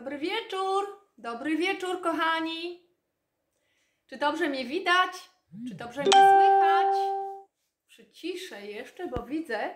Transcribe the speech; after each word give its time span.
Dobry 0.00 0.18
wieczór, 0.18 0.84
dobry 1.18 1.56
wieczór, 1.56 2.00
kochani. 2.00 2.88
Czy 4.06 4.16
dobrze 4.16 4.48
mnie 4.48 4.64
widać? 4.64 5.30
Czy 5.68 5.74
dobrze 5.74 6.00
mnie 6.02 6.12
słychać? 6.12 6.96
Przyciszę 7.88 8.66
jeszcze, 8.66 9.06
bo 9.06 9.22
widzę, 9.22 9.74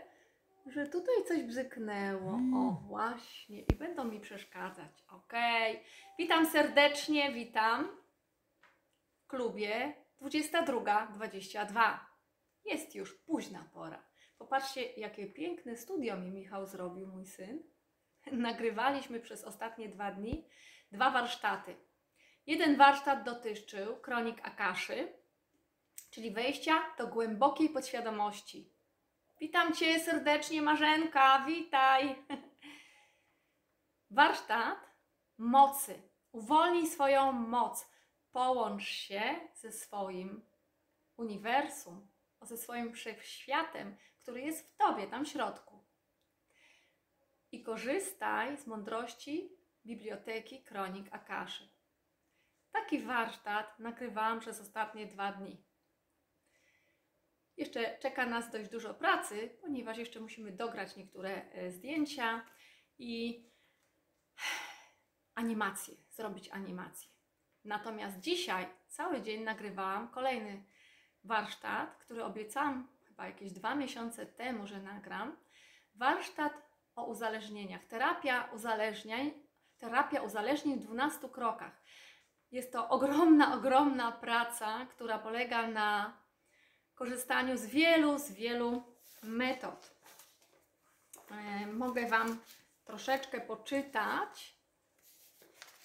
że 0.66 0.86
tutaj 0.86 1.14
coś 1.28 1.42
bzyknęło. 1.42 2.32
O, 2.32 2.80
właśnie. 2.88 3.60
I 3.60 3.74
będą 3.74 4.04
mi 4.04 4.20
przeszkadzać. 4.20 5.04
Okej. 5.08 5.82
Witam 6.18 6.46
serdecznie, 6.46 7.32
witam 7.32 7.88
w 9.16 9.26
klubie 9.26 9.94
22.22. 10.22 11.98
Jest 12.64 12.94
już 12.94 13.14
późna 13.14 13.70
pora. 13.72 14.06
Popatrzcie, 14.38 14.92
jakie 14.92 15.26
piękne 15.26 15.76
studio 15.76 16.16
mi 16.16 16.30
Michał 16.30 16.66
zrobił, 16.66 17.06
mój 17.06 17.26
syn. 17.26 17.73
Nagrywaliśmy 18.32 19.20
przez 19.20 19.44
ostatnie 19.44 19.88
dwa 19.88 20.10
dni 20.10 20.48
dwa 20.92 21.10
warsztaty. 21.10 21.76
Jeden 22.46 22.76
warsztat 22.76 23.24
dotyczył 23.24 23.96
kronik 23.96 24.40
Akaszy, 24.42 25.12
czyli 26.10 26.30
wejścia 26.30 26.94
do 26.98 27.06
głębokiej 27.06 27.68
podświadomości. 27.68 28.72
Witam 29.40 29.72
Cię 29.72 30.00
serdecznie, 30.00 30.62
Marzenka, 30.62 31.44
witaj. 31.46 32.16
Warsztat 34.10 34.78
mocy. 35.38 36.02
Uwolnij 36.32 36.86
swoją 36.86 37.32
moc. 37.32 37.90
Połącz 38.32 38.84
się 38.84 39.22
ze 39.54 39.72
swoim 39.72 40.46
uniwersum, 41.16 42.08
ze 42.40 42.56
swoim 42.56 42.92
wszechświatem, 42.92 43.96
który 44.22 44.40
jest 44.40 44.68
w 44.68 44.76
Tobie, 44.76 45.06
tam 45.06 45.24
w 45.24 45.28
środku. 45.28 45.73
I 47.54 47.62
korzystaj 47.62 48.56
z 48.56 48.66
mądrości 48.66 49.52
Biblioteki 49.86 50.62
Kronik 50.62 51.06
Akaszy. 51.10 51.68
Taki 52.72 53.02
warsztat 53.02 53.78
nagrywałam 53.78 54.40
przez 54.40 54.60
ostatnie 54.60 55.06
dwa 55.06 55.32
dni. 55.32 55.64
Jeszcze 57.56 57.98
czeka 57.98 58.26
nas 58.26 58.50
dość 58.50 58.70
dużo 58.70 58.94
pracy, 58.94 59.58
ponieważ 59.60 59.98
jeszcze 59.98 60.20
musimy 60.20 60.52
dograć 60.52 60.96
niektóre 60.96 61.50
e, 61.52 61.70
zdjęcia 61.70 62.46
i 62.98 63.44
animacje, 65.34 65.94
zrobić 66.10 66.48
animację. 66.48 67.10
Natomiast 67.64 68.20
dzisiaj 68.20 68.66
cały 68.88 69.22
dzień 69.22 69.42
nagrywałam 69.42 70.08
kolejny 70.08 70.64
warsztat, 71.24 71.96
który 71.96 72.24
obiecałam 72.24 72.88
chyba 73.06 73.26
jakieś 73.26 73.52
dwa 73.52 73.74
miesiące 73.74 74.26
temu, 74.26 74.66
że 74.66 74.82
nagram. 74.82 75.36
Warsztat 75.94 76.63
o 76.96 77.04
uzależnieniach. 77.04 77.84
Terapia 77.84 78.48
uzależnień, 78.54 79.32
terapia 79.78 80.22
uzależnień 80.22 80.80
w 80.80 80.82
12 80.82 81.28
krokach. 81.28 81.82
Jest 82.50 82.72
to 82.72 82.88
ogromna, 82.88 83.54
ogromna 83.58 84.12
praca, 84.12 84.86
która 84.86 85.18
polega 85.18 85.66
na 85.66 86.18
korzystaniu 86.94 87.56
z 87.56 87.66
wielu, 87.66 88.18
z 88.18 88.32
wielu 88.32 88.82
metod. 89.22 89.94
E, 91.30 91.66
mogę 91.66 92.06
Wam 92.06 92.38
troszeczkę 92.84 93.40
poczytać, 93.40 94.54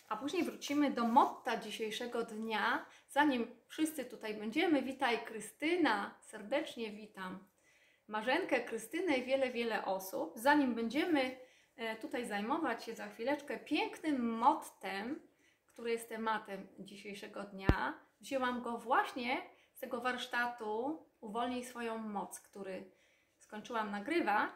a 0.09 0.17
później 0.17 0.44
wrócimy 0.44 0.91
do 0.91 1.03
motta 1.03 1.57
dzisiejszego 1.57 2.23
dnia. 2.23 2.85
Zanim 3.09 3.55
wszyscy 3.67 4.05
tutaj 4.05 4.33
będziemy, 4.33 4.81
witaj 4.81 5.25
Krystyna, 5.25 6.16
serdecznie 6.21 6.91
witam. 6.91 7.47
Marzenkę, 8.09 8.59
Krystynę 8.59 9.17
i 9.17 9.25
wiele, 9.25 9.52
wiele 9.52 9.85
osób. 9.85 10.33
Zanim 10.35 10.75
będziemy 10.75 11.38
e, 11.75 11.95
tutaj 11.95 12.25
zajmować 12.25 12.83
się 12.83 12.95
za 12.95 13.07
chwileczkę 13.07 13.59
pięknym 13.59 14.29
mottem, 14.29 15.19
który 15.66 15.91
jest 15.91 16.09
tematem 16.09 16.67
dzisiejszego 16.79 17.43
dnia, 17.43 17.99
wzięłam 18.21 18.61
go 18.61 18.77
właśnie 18.77 19.41
z 19.73 19.79
tego 19.79 20.01
warsztatu 20.01 21.06
Uwolnij 21.22 21.63
swoją 21.63 21.97
moc, 21.97 22.39
który 22.39 22.91
skończyłam 23.38 23.91
nagrywać. 23.91 24.51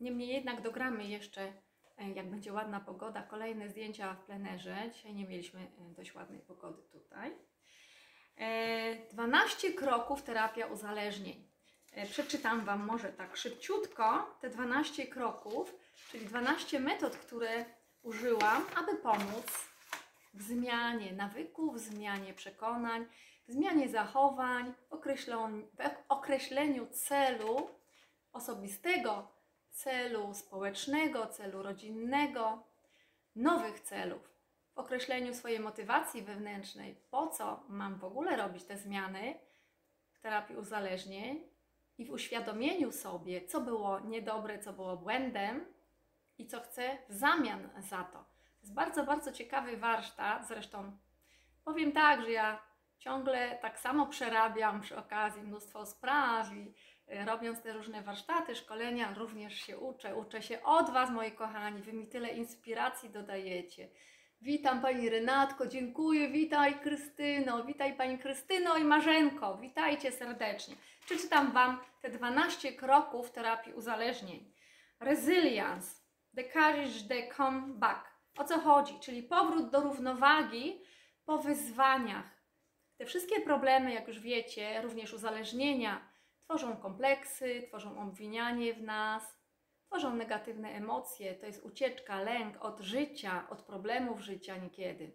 Niemniej 0.00 0.28
jednak 0.28 0.62
dogramy 0.62 1.04
jeszcze, 1.04 1.52
e, 1.98 2.10
jak 2.10 2.30
będzie 2.30 2.52
ładna 2.52 2.80
pogoda, 2.80 3.22
kolejne 3.22 3.68
zdjęcia 3.68 4.14
w 4.14 4.24
plenerze. 4.24 4.90
Dzisiaj 4.92 5.14
nie 5.14 5.28
mieliśmy 5.28 5.60
e, 5.60 5.94
dość 5.94 6.14
ładnej 6.14 6.40
pogody 6.40 6.82
tutaj. 6.82 7.32
12 9.10 9.72
kroków 9.72 10.22
terapia 10.22 10.66
uzależnień. 10.66 11.47
E, 11.98 12.06
przeczytam 12.06 12.64
Wam 12.64 12.86
może 12.86 13.12
tak 13.12 13.36
szybciutko 13.36 14.36
te 14.40 14.50
12 14.50 15.06
kroków, 15.06 15.74
czyli 16.10 16.26
12 16.26 16.80
metod, 16.80 17.16
które 17.16 17.64
użyłam, 18.02 18.66
aby 18.76 18.96
pomóc 18.96 19.68
w 20.34 20.42
zmianie 20.42 21.12
nawyków, 21.12 21.74
w 21.74 21.78
zmianie 21.78 22.34
przekonań, 22.34 23.06
w 23.48 23.52
zmianie 23.52 23.88
zachowań, 23.88 24.74
w 24.90 24.92
określeniu, 26.08 26.86
celu 26.86 27.70
osobistego, 28.32 29.28
celu 29.70 30.34
społecznego, 30.34 31.26
celu 31.26 31.62
rodzinnego, 31.62 32.62
nowych 33.36 33.80
celów, 33.80 34.30
w 34.74 34.78
określeniu 34.78 35.34
swojej 35.34 35.60
motywacji 35.60 36.22
wewnętrznej, 36.22 36.96
po 37.10 37.26
co 37.26 37.64
mam 37.68 37.98
w 37.98 38.04
ogóle 38.04 38.36
robić 38.36 38.64
te 38.64 38.76
zmiany 38.76 39.34
w 40.12 40.20
terapii 40.20 40.56
uzależnień, 40.56 41.57
i 41.98 42.04
w 42.04 42.10
uświadomieniu 42.10 42.92
sobie, 42.92 43.46
co 43.46 43.60
było 43.60 44.00
niedobre, 44.00 44.58
co 44.58 44.72
było 44.72 44.96
błędem 44.96 45.64
i 46.38 46.46
co 46.46 46.60
chcę 46.60 46.98
w 47.08 47.14
zamian 47.14 47.68
za 47.78 48.04
to. 48.04 48.18
To 48.18 48.62
jest 48.62 48.74
bardzo, 48.74 49.04
bardzo 49.04 49.32
ciekawy 49.32 49.76
warsztat. 49.76 50.48
Zresztą 50.48 50.96
powiem 51.64 51.92
tak, 51.92 52.22
że 52.22 52.30
ja 52.30 52.62
ciągle 52.98 53.58
tak 53.62 53.78
samo 53.80 54.06
przerabiam 54.06 54.80
przy 54.80 54.96
okazji 54.96 55.42
mnóstwo 55.42 55.86
spraw 55.86 56.52
i 56.52 56.74
e, 57.08 57.24
robiąc 57.24 57.62
te 57.62 57.72
różne 57.72 58.02
warsztaty, 58.02 58.54
szkolenia, 58.54 59.14
również 59.14 59.54
się 59.54 59.78
uczę. 59.78 60.16
Uczę 60.16 60.42
się 60.42 60.62
od 60.62 60.90
Was, 60.90 61.10
moi 61.10 61.32
kochani. 61.32 61.82
Wy 61.82 61.92
mi 61.92 62.06
tyle 62.06 62.28
inspiracji 62.28 63.10
dodajecie. 63.10 63.88
Witam 64.40 64.82
Pani 64.82 65.10
Renatko, 65.10 65.66
dziękuję, 65.66 66.28
witaj 66.28 66.80
Krystyno, 66.80 67.64
witaj 67.64 67.96
Pani 67.96 68.18
Krystyno 68.18 68.76
i 68.76 68.84
Marzenko, 68.84 69.56
witajcie 69.56 70.12
serdecznie. 70.12 70.74
Przeczytam 71.04 71.52
Wam 71.52 71.78
te 72.00 72.10
12 72.10 72.72
kroków 72.72 73.30
terapii 73.30 73.72
uzależnień. 73.72 74.52
Resilience, 75.00 76.02
the 76.36 76.44
courage 76.44 77.00
to 77.08 77.36
come 77.36 77.62
back. 77.68 78.04
O 78.36 78.44
co 78.44 78.58
chodzi? 78.60 79.00
Czyli 79.00 79.22
powrót 79.22 79.70
do 79.70 79.80
równowagi 79.80 80.80
po 81.24 81.38
wyzwaniach. 81.38 82.30
Te 82.96 83.06
wszystkie 83.06 83.40
problemy, 83.40 83.94
jak 83.94 84.08
już 84.08 84.20
wiecie, 84.20 84.82
również 84.82 85.14
uzależnienia, 85.14 86.08
tworzą 86.44 86.76
kompleksy, 86.76 87.62
tworzą 87.68 88.02
obwinianie 88.02 88.74
w 88.74 88.82
nas, 88.82 89.37
tworzą 89.88 90.14
negatywne 90.16 90.68
emocje, 90.68 91.34
to 91.34 91.46
jest 91.46 91.64
ucieczka, 91.64 92.20
lęk 92.20 92.64
od 92.64 92.80
życia, 92.80 93.46
od 93.50 93.62
problemów 93.62 94.20
życia 94.20 94.56
niekiedy. 94.56 95.12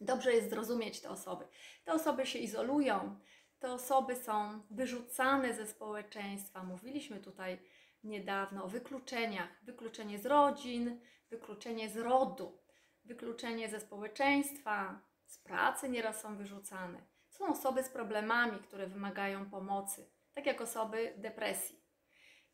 Dobrze 0.00 0.32
jest 0.32 0.50
zrozumieć 0.50 1.00
te 1.00 1.10
osoby. 1.10 1.44
Te 1.84 1.92
osoby 1.92 2.26
się 2.26 2.38
izolują, 2.38 3.20
te 3.58 3.72
osoby 3.72 4.16
są 4.16 4.62
wyrzucane 4.70 5.54
ze 5.54 5.66
społeczeństwa. 5.66 6.62
Mówiliśmy 6.62 7.20
tutaj 7.20 7.58
niedawno 8.04 8.64
o 8.64 8.68
wykluczeniach: 8.68 9.48
wykluczenie 9.62 10.18
z 10.18 10.26
rodzin, 10.26 11.00
wykluczenie 11.30 11.88
z 11.88 11.96
rodu, 11.96 12.58
wykluczenie 13.04 13.68
ze 13.68 13.80
społeczeństwa, 13.80 15.00
z 15.26 15.38
pracy 15.38 15.88
nieraz 15.88 16.20
są 16.20 16.36
wyrzucane. 16.36 17.02
Są 17.28 17.46
osoby 17.46 17.82
z 17.82 17.88
problemami, 17.88 18.58
które 18.58 18.86
wymagają 18.86 19.50
pomocy, 19.50 20.10
tak 20.34 20.46
jak 20.46 20.60
osoby 20.60 21.14
depresji. 21.16 21.79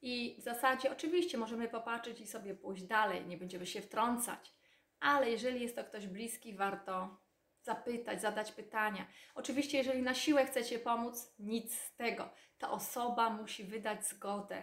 I 0.02 0.36
w 0.40 0.42
zasadzie 0.42 0.92
oczywiście 0.92 1.38
możemy 1.38 1.68
popatrzeć 1.68 2.20
i 2.20 2.26
sobie 2.26 2.54
pójść 2.54 2.82
dalej, 2.82 3.26
nie 3.26 3.36
będziemy 3.36 3.66
się 3.66 3.80
wtrącać, 3.80 4.52
ale 5.00 5.30
jeżeli 5.30 5.62
jest 5.62 5.76
to 5.76 5.84
ktoś 5.84 6.06
bliski, 6.06 6.54
warto 6.54 7.26
zapytać, 7.62 8.20
zadać 8.20 8.52
pytania. 8.52 9.06
Oczywiście, 9.34 9.78
jeżeli 9.78 10.02
na 10.02 10.14
siłę 10.14 10.46
chcecie 10.46 10.78
pomóc, 10.78 11.34
nic 11.38 11.80
z 11.80 11.96
tego. 11.96 12.30
Ta 12.58 12.70
osoba 12.70 13.30
musi 13.30 13.64
wydać 13.64 14.06
zgodę. 14.06 14.62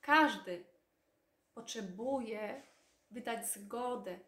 Każdy 0.00 0.64
potrzebuje 1.54 2.62
wydać 3.10 3.48
zgodę, 3.48 4.18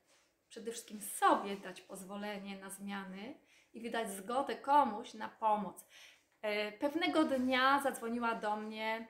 przede 0.48 0.70
wszystkim 0.70 1.00
sobie 1.00 1.56
dać 1.56 1.80
pozwolenie 1.80 2.58
na 2.58 2.70
zmiany 2.70 3.40
i 3.72 3.80
wydać 3.80 4.10
zgodę 4.10 4.56
komuś 4.56 5.14
na 5.14 5.28
pomoc. 5.28 5.86
E, 6.42 6.72
pewnego 6.72 7.24
dnia 7.24 7.82
zadzwoniła 7.82 8.34
do 8.34 8.56
mnie 8.56 9.08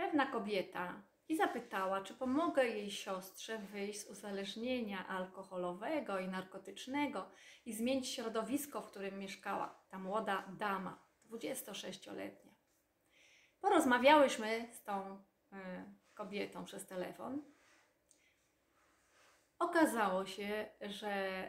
pewna 0.00 0.26
kobieta 0.26 1.02
i 1.28 1.36
zapytała, 1.36 2.02
czy 2.02 2.14
pomogę 2.14 2.68
jej 2.68 2.90
siostrze 2.90 3.58
wyjść 3.58 4.00
z 4.00 4.10
uzależnienia 4.10 5.08
alkoholowego 5.08 6.18
i 6.18 6.28
narkotycznego 6.28 7.30
i 7.66 7.72
zmienić 7.72 8.08
środowisko, 8.08 8.80
w 8.80 8.90
którym 8.90 9.18
mieszkała 9.18 9.84
ta 9.88 9.98
młoda 9.98 10.44
dama, 10.58 10.98
26-letnia. 11.30 12.52
Porozmawiałyśmy 13.60 14.68
z 14.72 14.82
tą 14.82 15.16
y, 15.16 15.56
kobietą 16.14 16.64
przez 16.64 16.86
telefon 16.86 17.42
okazało 19.58 20.26
się, 20.26 20.70
że 20.80 21.42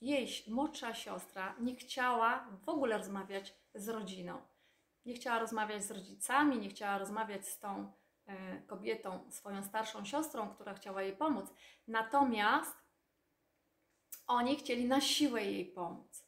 jej 0.00 0.28
młodsza 0.48 0.94
siostra 0.94 1.56
nie 1.60 1.76
chciała 1.76 2.48
w 2.64 2.68
ogóle 2.68 2.98
rozmawiać 2.98 3.54
z 3.74 3.88
rodziną. 3.88 4.53
Nie 5.04 5.14
chciała 5.14 5.38
rozmawiać 5.38 5.84
z 5.84 5.90
rodzicami, 5.90 6.58
nie 6.58 6.68
chciała 6.68 6.98
rozmawiać 6.98 7.48
z 7.48 7.58
tą 7.58 7.92
e, 8.26 8.62
kobietą, 8.62 9.30
swoją 9.30 9.62
starszą 9.62 10.04
siostrą, 10.04 10.48
która 10.48 10.74
chciała 10.74 11.02
jej 11.02 11.16
pomóc. 11.16 11.46
Natomiast 11.88 12.76
oni 14.26 14.56
chcieli 14.56 14.84
na 14.84 15.00
siłę 15.00 15.44
jej 15.44 15.66
pomóc. 15.66 16.26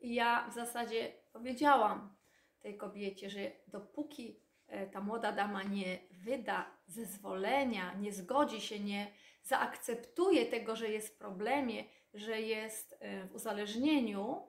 I 0.00 0.14
ja 0.14 0.48
w 0.50 0.54
zasadzie 0.54 1.12
powiedziałam 1.32 2.16
tej 2.60 2.76
kobiecie, 2.76 3.30
że 3.30 3.52
dopóki 3.66 4.40
e, 4.66 4.86
ta 4.86 5.00
młoda 5.00 5.32
dama 5.32 5.62
nie 5.62 5.98
wyda 6.10 6.70
zezwolenia, 6.86 7.94
nie 7.94 8.12
zgodzi 8.12 8.60
się, 8.60 8.80
nie 8.80 9.12
zaakceptuje 9.42 10.46
tego, 10.46 10.76
że 10.76 10.88
jest 10.88 11.08
w 11.08 11.18
problemie, 11.18 11.84
że 12.14 12.40
jest 12.40 12.96
e, 13.00 13.26
w 13.26 13.34
uzależnieniu, 13.34 14.42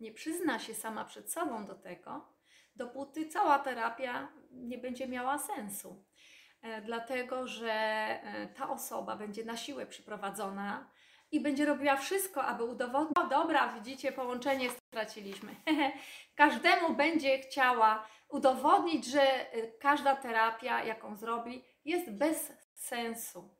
nie 0.00 0.12
przyzna 0.12 0.58
się 0.58 0.74
sama 0.74 1.04
przed 1.04 1.32
sobą 1.32 1.66
do 1.66 1.74
tego, 1.74 2.35
dopóty 2.76 3.28
cała 3.28 3.58
terapia 3.58 4.28
nie 4.50 4.78
będzie 4.78 5.08
miała 5.08 5.38
sensu. 5.38 6.04
E, 6.62 6.82
dlatego, 6.82 7.46
że 7.46 8.08
ta 8.56 8.70
osoba 8.70 9.16
będzie 9.16 9.44
na 9.44 9.56
siłę 9.56 9.86
przyprowadzona 9.86 10.90
i 11.30 11.40
będzie 11.40 11.64
robiła 11.64 11.96
wszystko, 11.96 12.44
aby 12.44 12.64
udowodnić. 12.64 13.18
O, 13.18 13.26
dobra, 13.26 13.72
widzicie, 13.72 14.12
połączenie 14.12 14.70
straciliśmy. 14.70 15.54
Każdemu 16.34 16.94
będzie 16.94 17.38
chciała 17.38 18.08
udowodnić, 18.28 19.06
że 19.06 19.54
y, 19.56 19.72
każda 19.80 20.16
terapia, 20.16 20.84
jaką 20.84 21.16
zrobi, 21.16 21.64
jest 21.84 22.10
bez 22.12 22.52
sensu. 22.74 23.56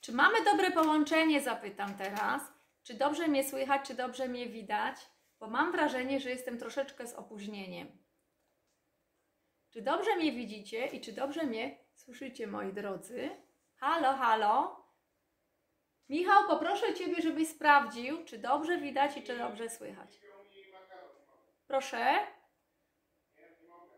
Czy 0.00 0.12
mamy 0.12 0.44
dobre 0.44 0.70
połączenie? 0.70 1.40
Zapytam 1.40 1.94
teraz. 1.94 2.42
Czy 2.82 2.94
dobrze 2.94 3.28
mnie 3.28 3.44
słychać, 3.44 3.86
czy 3.86 3.94
dobrze 3.94 4.28
mnie 4.28 4.46
widać? 4.46 4.96
Bo 5.44 5.50
mam 5.50 5.72
wrażenie, 5.72 6.20
że 6.20 6.30
jestem 6.30 6.58
troszeczkę 6.58 7.06
z 7.06 7.14
opóźnieniem. 7.14 7.98
Czy 9.70 9.82
dobrze 9.82 10.16
mnie 10.16 10.32
widzicie 10.32 10.86
i 10.86 11.00
czy 11.00 11.12
dobrze 11.12 11.44
mnie 11.44 11.78
słyszycie, 11.94 12.46
moi 12.46 12.72
drodzy? 12.72 13.30
Halo, 13.76 14.12
halo? 14.12 14.84
Michał, 16.08 16.48
poproszę 16.48 16.94
Ciebie, 16.94 17.22
żebyś 17.22 17.48
sprawdził, 17.48 18.24
czy 18.24 18.38
dobrze 18.38 18.78
widać 18.78 19.16
i 19.16 19.22
czy 19.22 19.38
dobrze 19.38 19.70
słychać. 19.70 20.20
Proszę. 21.66 22.26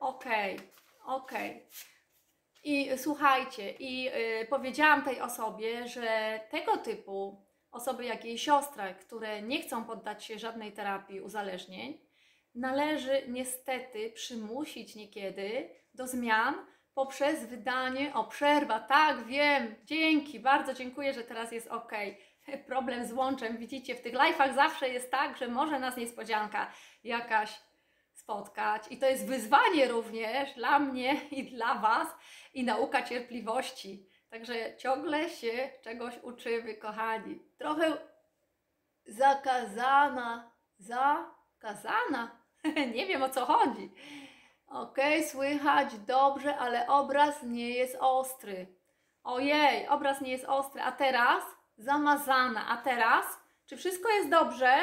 Okej, 0.01 0.57
okay, 0.57 0.69
okej. 1.05 1.51
Okay. 1.51 1.67
I 2.65 2.99
słuchajcie, 2.99 3.71
i 3.71 4.09
y, 4.43 4.47
powiedziałam 4.47 5.05
tej 5.05 5.21
osobie, 5.21 5.89
że 5.89 6.41
tego 6.51 6.77
typu 6.77 7.46
osoby 7.77 8.05
jak 8.05 8.25
jej 8.25 8.39
siostra, 8.39 8.95
które 8.95 9.43
nie 9.43 9.63
chcą 9.63 9.85
poddać 9.85 10.25
się 10.25 10.39
żadnej 10.39 10.73
terapii 10.73 11.21
uzależnień, 11.21 12.01
należy 12.55 13.23
niestety 13.29 14.11
przymusić 14.11 14.95
niekiedy 14.95 15.71
do 15.95 16.07
zmian, 16.07 16.55
poprzez 16.95 17.47
wydanie, 17.47 18.15
o 18.15 18.25
przerwa, 18.25 18.81
tak, 18.81 19.27
wiem, 19.27 19.75
dzięki, 19.85 20.41
bardzo 20.41 20.75
dziękuję, 20.75 21.15
że 21.15 21.25
teraz 21.25 21.53
jest 21.53 21.67
ok. 21.69 21.93
Problem 22.69 23.07
z 23.07 23.13
łączem, 23.13 23.57
widzicie, 23.57 23.95
w 23.95 24.03
tych 24.03 24.15
live'ach 24.15 24.55
zawsze 24.55 24.89
jest 24.89 25.11
tak, 25.11 25.37
że 25.37 25.49
może 25.49 25.79
nas 25.81 25.97
niespodzianka 25.97 26.73
jakaś 27.05 27.61
spotkać 28.13 28.83
i 28.91 28.99
to 28.99 29.07
jest 29.07 29.27
wyzwanie 29.27 29.89
również 29.89 30.55
dla 30.55 30.79
mnie 30.79 31.21
i 31.31 31.51
dla 31.51 31.75
Was 31.75 32.09
i 32.55 32.65
nauka 32.65 33.03
cierpliwości. 33.03 34.07
Także 34.31 34.77
ciągle 34.77 35.29
się 35.29 35.71
czegoś 35.83 36.15
uczymy, 36.23 36.75
kochani. 36.75 37.43
Trochę 37.59 37.97
zakazana, 39.07 40.51
zakazana, 40.79 42.41
nie 42.95 43.07
wiem 43.07 43.23
o 43.23 43.29
co 43.29 43.47
chodzi. 43.47 43.93
Ok, 44.67 44.97
słychać 45.31 45.99
dobrze, 45.99 46.57
ale 46.57 46.87
obraz 46.89 47.43
nie 47.43 47.71
jest 47.71 47.97
ostry. 48.01 48.67
Ojej, 49.23 49.89
obraz 49.89 50.21
nie 50.21 50.31
jest 50.31 50.45
ostry. 50.45 50.83
A 50.83 50.93
teraz 50.93 51.45
zamazana. 51.77 52.69
A 52.69 52.77
teraz, 52.77 53.25
czy 53.67 53.77
wszystko 53.77 54.09
jest 54.09 54.31
dobrze? 54.31 54.79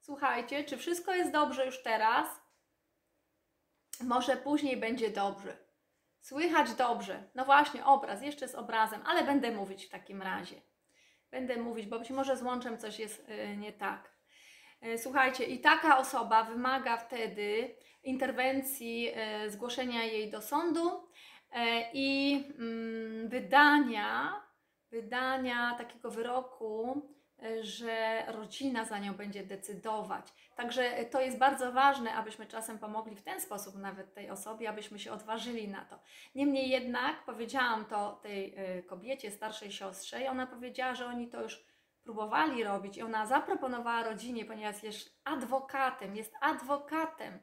Słuchajcie, 0.00 0.64
czy 0.64 0.76
wszystko 0.76 1.14
jest 1.14 1.30
dobrze 1.30 1.66
już 1.66 1.82
teraz? 1.82 2.26
Może 4.00 4.36
później 4.36 4.76
będzie 4.76 5.10
dobrze. 5.10 5.63
Słychać 6.24 6.74
dobrze. 6.74 7.22
No 7.34 7.44
właśnie, 7.44 7.84
obraz, 7.84 8.22
jeszcze 8.22 8.48
z 8.48 8.54
obrazem, 8.54 9.00
ale 9.06 9.24
będę 9.24 9.52
mówić 9.52 9.86
w 9.86 9.88
takim 9.88 10.22
razie. 10.22 10.56
Będę 11.30 11.56
mówić, 11.56 11.86
bo 11.86 11.98
być 11.98 12.10
może 12.10 12.36
z 12.36 12.42
łączem 12.42 12.78
coś 12.78 12.98
jest 12.98 13.28
yy, 13.28 13.56
nie 13.56 13.72
tak. 13.72 14.14
Yy, 14.82 14.98
słuchajcie, 14.98 15.44
i 15.44 15.60
taka 15.60 15.98
osoba 15.98 16.44
wymaga 16.44 16.96
wtedy 16.96 17.76
interwencji, 18.02 19.10
e, 19.14 19.50
zgłoszenia 19.50 20.04
jej 20.04 20.30
do 20.30 20.42
sądu 20.42 21.08
i 21.92 22.40
mm, 22.58 23.28
wydania, 23.28 24.42
wydania 24.90 25.74
takiego 25.78 26.10
wyroku, 26.10 27.02
że 27.60 28.24
rodzina 28.26 28.84
za 28.84 28.98
nią 28.98 29.14
będzie 29.14 29.44
decydować. 29.44 30.26
Także 30.56 31.04
to 31.04 31.20
jest 31.20 31.38
bardzo 31.38 31.72
ważne, 31.72 32.14
abyśmy 32.14 32.46
czasem 32.46 32.78
pomogli 32.78 33.16
w 33.16 33.22
ten 33.22 33.40
sposób 33.40 33.74
nawet 33.76 34.14
tej 34.14 34.30
osobie, 34.30 34.68
abyśmy 34.68 34.98
się 34.98 35.12
odważyli 35.12 35.68
na 35.68 35.84
to. 35.84 35.98
Niemniej 36.34 36.68
jednak 36.68 37.24
powiedziałam 37.24 37.84
to 37.84 38.12
tej 38.12 38.56
kobiecie, 38.86 39.30
starszej 39.30 39.72
siostrze 39.72 40.22
i 40.22 40.26
ona 40.26 40.46
powiedziała, 40.46 40.94
że 40.94 41.06
oni 41.06 41.28
to 41.28 41.42
już 41.42 41.64
próbowali 42.04 42.64
robić 42.64 42.96
i 42.96 43.02
ona 43.02 43.26
zaproponowała 43.26 44.02
rodzinie, 44.02 44.44
ponieważ 44.44 44.82
jest 44.82 45.20
adwokatem, 45.24 46.16
jest 46.16 46.34
adwokatem 46.40 47.38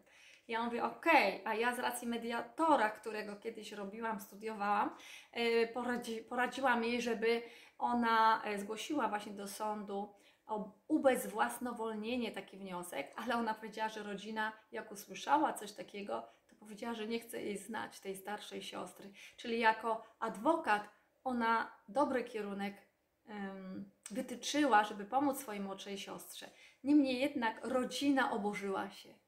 ja 0.47 0.63
mówię, 0.63 0.83
okej, 0.83 1.41
okay. 1.41 1.53
a 1.53 1.55
ja 1.55 1.75
z 1.75 1.79
racji 1.79 2.07
mediatora, 2.07 2.89
którego 2.89 3.35
kiedyś 3.35 3.71
robiłam, 3.71 4.19
studiowałam, 4.19 4.95
e, 5.31 5.67
poradzi, 5.67 6.17
poradziłam 6.17 6.83
jej, 6.83 7.01
żeby 7.01 7.41
ona 7.77 8.43
e, 8.43 8.59
zgłosiła 8.59 9.07
właśnie 9.07 9.33
do 9.33 9.47
sądu 9.47 10.13
o 10.47 10.71
ubezwłasnowolnienie 10.87 12.31
taki 12.31 12.57
wniosek, 12.57 13.13
ale 13.15 13.35
ona 13.35 13.53
powiedziała, 13.53 13.89
że 13.89 14.03
rodzina, 14.03 14.51
jak 14.71 14.91
usłyszała 14.91 15.53
coś 15.53 15.71
takiego, 15.71 16.27
to 16.49 16.55
powiedziała, 16.55 16.93
że 16.93 17.07
nie 17.07 17.19
chce 17.19 17.41
jej 17.41 17.57
znać, 17.57 17.99
tej 17.99 18.15
starszej 18.15 18.63
siostry. 18.63 19.11
Czyli 19.37 19.59
jako 19.59 20.03
adwokat 20.19 20.89
ona 21.23 21.71
dobry 21.87 22.23
kierunek 22.23 22.87
um, 23.29 23.91
wytyczyła, 24.11 24.83
żeby 24.83 25.05
pomóc 25.05 25.39
swojej 25.39 25.61
młodszej 25.61 25.97
siostrze. 25.97 26.49
Niemniej 26.83 27.19
jednak 27.19 27.65
rodzina 27.65 28.31
oburzyła 28.31 28.89
się. 28.89 29.20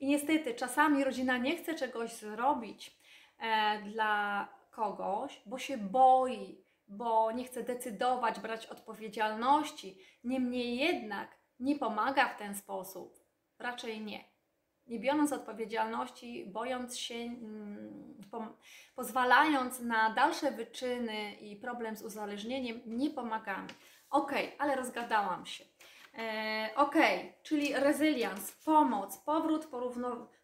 I 0.00 0.06
niestety 0.06 0.54
czasami 0.54 1.04
rodzina 1.04 1.38
nie 1.38 1.56
chce 1.56 1.74
czegoś 1.74 2.12
zrobić 2.12 2.96
e, 3.38 3.82
dla 3.82 4.48
kogoś, 4.70 5.42
bo 5.46 5.58
się 5.58 5.78
boi, 5.78 6.64
bo 6.88 7.32
nie 7.32 7.44
chce 7.44 7.62
decydować, 7.62 8.40
brać 8.40 8.66
odpowiedzialności. 8.66 9.98
Niemniej 10.24 10.76
jednak 10.76 11.38
nie 11.60 11.78
pomaga 11.78 12.28
w 12.28 12.38
ten 12.38 12.54
sposób. 12.54 13.24
Raczej 13.58 14.00
nie. 14.00 14.24
Nie 14.86 14.98
biorąc 14.98 15.32
odpowiedzialności, 15.32 16.46
bojąc 16.46 16.98
się, 16.98 17.14
mm, 17.14 18.14
po, 18.30 18.46
pozwalając 18.96 19.80
na 19.80 20.10
dalsze 20.10 20.50
wyczyny 20.50 21.34
i 21.34 21.56
problem 21.56 21.96
z 21.96 22.02
uzależnieniem, 22.02 22.80
nie 22.86 23.10
pomagamy. 23.10 23.68
Ok, 24.10 24.32
ale 24.58 24.76
rozgadałam 24.76 25.46
się. 25.46 25.64
E, 26.14 26.70
ok, 26.76 26.94
czyli 27.42 27.74
resilience, 27.74 28.52
pomoc, 28.64 29.18
powrót 29.18 29.68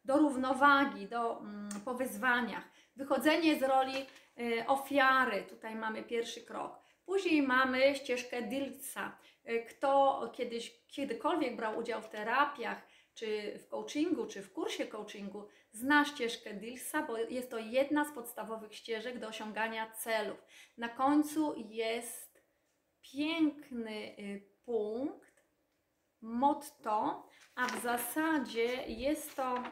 do 0.05 0.17
równowagi, 0.17 1.07
do, 1.07 1.41
mm, 1.41 1.69
po 1.85 1.95
wyzwaniach, 1.95 2.65
wychodzenie 2.97 3.59
z 3.59 3.63
roli 3.63 3.97
e, 3.97 4.67
ofiary, 4.67 5.43
tutaj 5.43 5.75
mamy 5.75 6.03
pierwszy 6.03 6.41
krok. 6.41 6.79
Później 7.07 7.43
mamy 7.43 7.97
ścieżkę 7.97 8.43
Dilsa. 8.43 9.19
E, 9.45 9.59
kto 9.59 10.21
kiedyś, 10.35 10.85
kiedykolwiek 10.87 11.57
brał 11.57 11.79
udział 11.79 12.03
w 12.03 12.09
terapiach, 12.09 12.87
czy 13.15 13.59
w 13.59 13.69
coachingu, 13.69 14.27
czy 14.27 14.43
w 14.43 14.53
kursie 14.53 14.87
coachingu, 14.87 15.49
zna 15.73 16.05
ścieżkę 16.05 16.55
Dilsa, 16.55 17.03
bo 17.03 17.19
jest 17.19 17.51
to 17.51 17.59
jedna 17.59 18.05
z 18.05 18.15
podstawowych 18.15 18.75
ścieżek 18.75 19.19
do 19.19 19.29
osiągania 19.29 19.91
celów. 19.91 20.45
Na 20.79 20.89
końcu 20.89 21.55
jest 21.57 22.45
piękny 23.03 24.19
y, 24.19 24.43
punkt, 24.65 25.24
motto, 26.25 27.27
a 27.55 27.67
w 27.67 27.83
zasadzie 27.83 28.65
jest 28.87 29.37
to 29.37 29.57
e, 29.57 29.63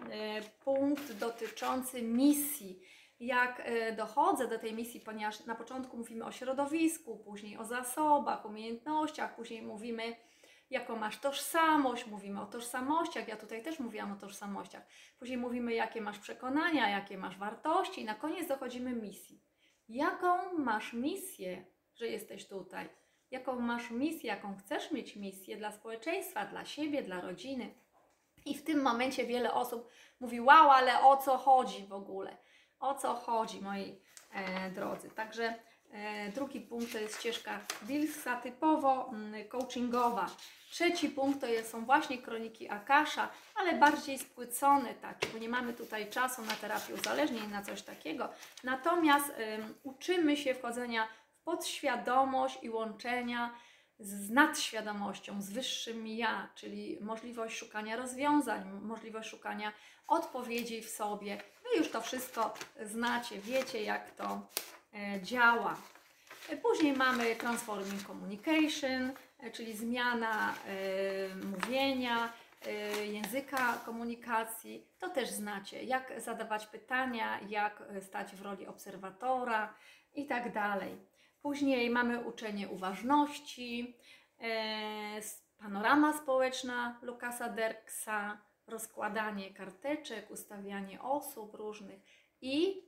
punkt 0.64 1.12
dotyczący 1.12 2.02
misji. 2.02 2.82
Jak 3.21 3.62
e, 3.64 3.92
dochodzę 3.92 4.49
do 4.49 4.59
tej 4.59 4.75
misji, 4.75 5.00
ponieważ 5.00 5.47
na 5.47 5.54
początku 5.54 5.97
mówimy 5.97 6.25
o 6.25 6.32
środowisku, 6.32 7.18
później 7.18 7.59
o 7.59 7.64
zasobach, 7.64 8.44
umiejętnościach, 8.44 9.37
później 9.37 9.62
mówimy, 9.62 10.16
jaką 10.71 10.97
masz 10.97 11.21
tożsamość, 11.21 12.06
mówimy 12.06 12.40
o 12.40 12.47
tożsamościach, 12.47 13.28
ja 13.28 13.37
tutaj 13.37 13.62
też 13.62 13.78
mówiłam 13.78 14.12
o 14.12 14.16
tożsamościach. 14.16 14.82
Później 15.18 15.38
mówimy, 15.38 15.75
jakie 15.75 16.00
masz 16.00 16.18
przekonania, 16.18 16.90
jakie 16.90 17.18
masz 17.18 17.38
wartości, 17.38 18.00
i 18.00 18.04
na 18.04 18.14
koniec 18.14 18.49
dochodzimy 18.49 18.92
misji. 18.92 19.42
Jaką 19.88 20.59
masz 20.59 20.92
misję 20.92 21.73
że 21.94 22.09
jesteś 22.09 22.49
tutaj. 22.49 22.88
Jaką 23.32 23.58
masz 23.60 23.90
misję, 23.90 24.28
jaką 24.28 24.56
chcesz 24.56 24.90
mieć 24.90 25.16
misję 25.16 25.56
dla 25.56 25.72
społeczeństwa, 25.72 26.46
dla 26.46 26.64
siebie, 26.64 27.02
dla 27.02 27.20
rodziny. 27.20 27.74
I 28.44 28.54
w 28.54 28.64
tym 28.64 28.82
momencie 28.82 29.26
wiele 29.26 29.52
osób 29.52 29.88
mówi: 30.20 30.40
Wow, 30.40 30.70
ale 30.70 31.00
o 31.00 31.16
co 31.16 31.38
chodzi 31.38 31.86
w 31.86 31.92
ogóle? 31.92 32.36
O 32.80 32.94
co 32.94 33.14
chodzi, 33.14 33.60
moi 33.60 34.00
e, 34.32 34.70
drodzy? 34.70 35.10
Także 35.10 35.54
e, 35.90 36.28
drugi 36.28 36.60
punkt 36.60 36.92
to 36.92 36.98
jest 36.98 37.18
ścieżka 37.20 37.60
Wilsa, 37.82 38.36
typowo 38.36 39.08
mm, 39.08 39.48
coachingowa. 39.48 40.26
Trzeci 40.70 41.08
punkt 41.08 41.40
to 41.40 41.46
jest, 41.46 41.70
są 41.70 41.84
właśnie 41.84 42.18
kroniki 42.18 42.68
Akasha, 42.70 43.28
ale 43.54 43.74
bardziej 43.74 44.18
spłycone 44.18 44.94
takie, 44.94 45.28
bo 45.28 45.38
nie 45.38 45.48
mamy 45.48 45.72
tutaj 45.72 46.10
czasu 46.10 46.42
na 46.42 46.52
terapię 46.52 46.94
uzależnień, 46.94 47.50
na 47.50 47.62
coś 47.62 47.82
takiego. 47.82 48.28
Natomiast 48.64 49.28
ym, 49.28 49.74
uczymy 49.82 50.36
się 50.36 50.54
wchodzenia 50.54 51.08
podświadomość 51.44 52.58
i 52.62 52.70
łączenia 52.70 53.54
z 53.99 54.30
nadświadomością, 54.30 55.42
z 55.42 55.50
wyższym 55.50 56.06
ja, 56.06 56.49
czyli 56.54 56.99
możliwość 57.00 57.56
szukania 57.56 57.96
rozwiązań, 57.96 58.80
możliwość 58.82 59.28
szukania 59.28 59.72
odpowiedzi 60.06 60.82
w 60.82 60.88
sobie. 60.88 61.37
Wy 61.37 61.78
już 61.78 61.90
to 61.90 62.00
wszystko 62.00 62.54
znacie, 62.82 63.38
wiecie 63.38 63.82
jak 63.82 64.11
to 64.11 64.40
e, 64.94 65.22
działa. 65.22 65.76
E, 66.49 66.56
Później 66.56 66.92
mamy 66.92 67.37
Transforming 67.37 68.02
Communication, 68.06 69.12
e, 69.38 69.50
czyli 69.50 69.76
zmiana 69.76 70.54
mówienia, 71.44 72.32
języka 73.04 73.78
komunikacji. 73.84 74.87
To 74.99 75.08
też 75.08 75.30
znacie, 75.30 75.82
jak 75.82 76.12
zadawać 76.20 76.66
pytania, 76.66 77.40
jak 77.49 77.82
stać 78.00 78.34
w 78.34 78.42
roli 78.42 78.66
obserwatora 78.66 79.75
i 80.14 80.26
tak 80.26 80.52
dalej. 80.52 81.12
Później 81.42 81.90
mamy 81.90 82.25
uczenie 82.25 82.68
uważności, 82.68 83.96
e, 84.40 85.20
panorama 85.58 86.12
społeczna 86.12 86.99
Lukasa 87.02 87.49
Derksa, 87.49 88.38
rozkładanie 88.66 89.54
karteczek, 89.54 90.30
ustawianie 90.30 91.02
osób 91.02 91.54
różnych 91.54 92.00
i 92.40 92.82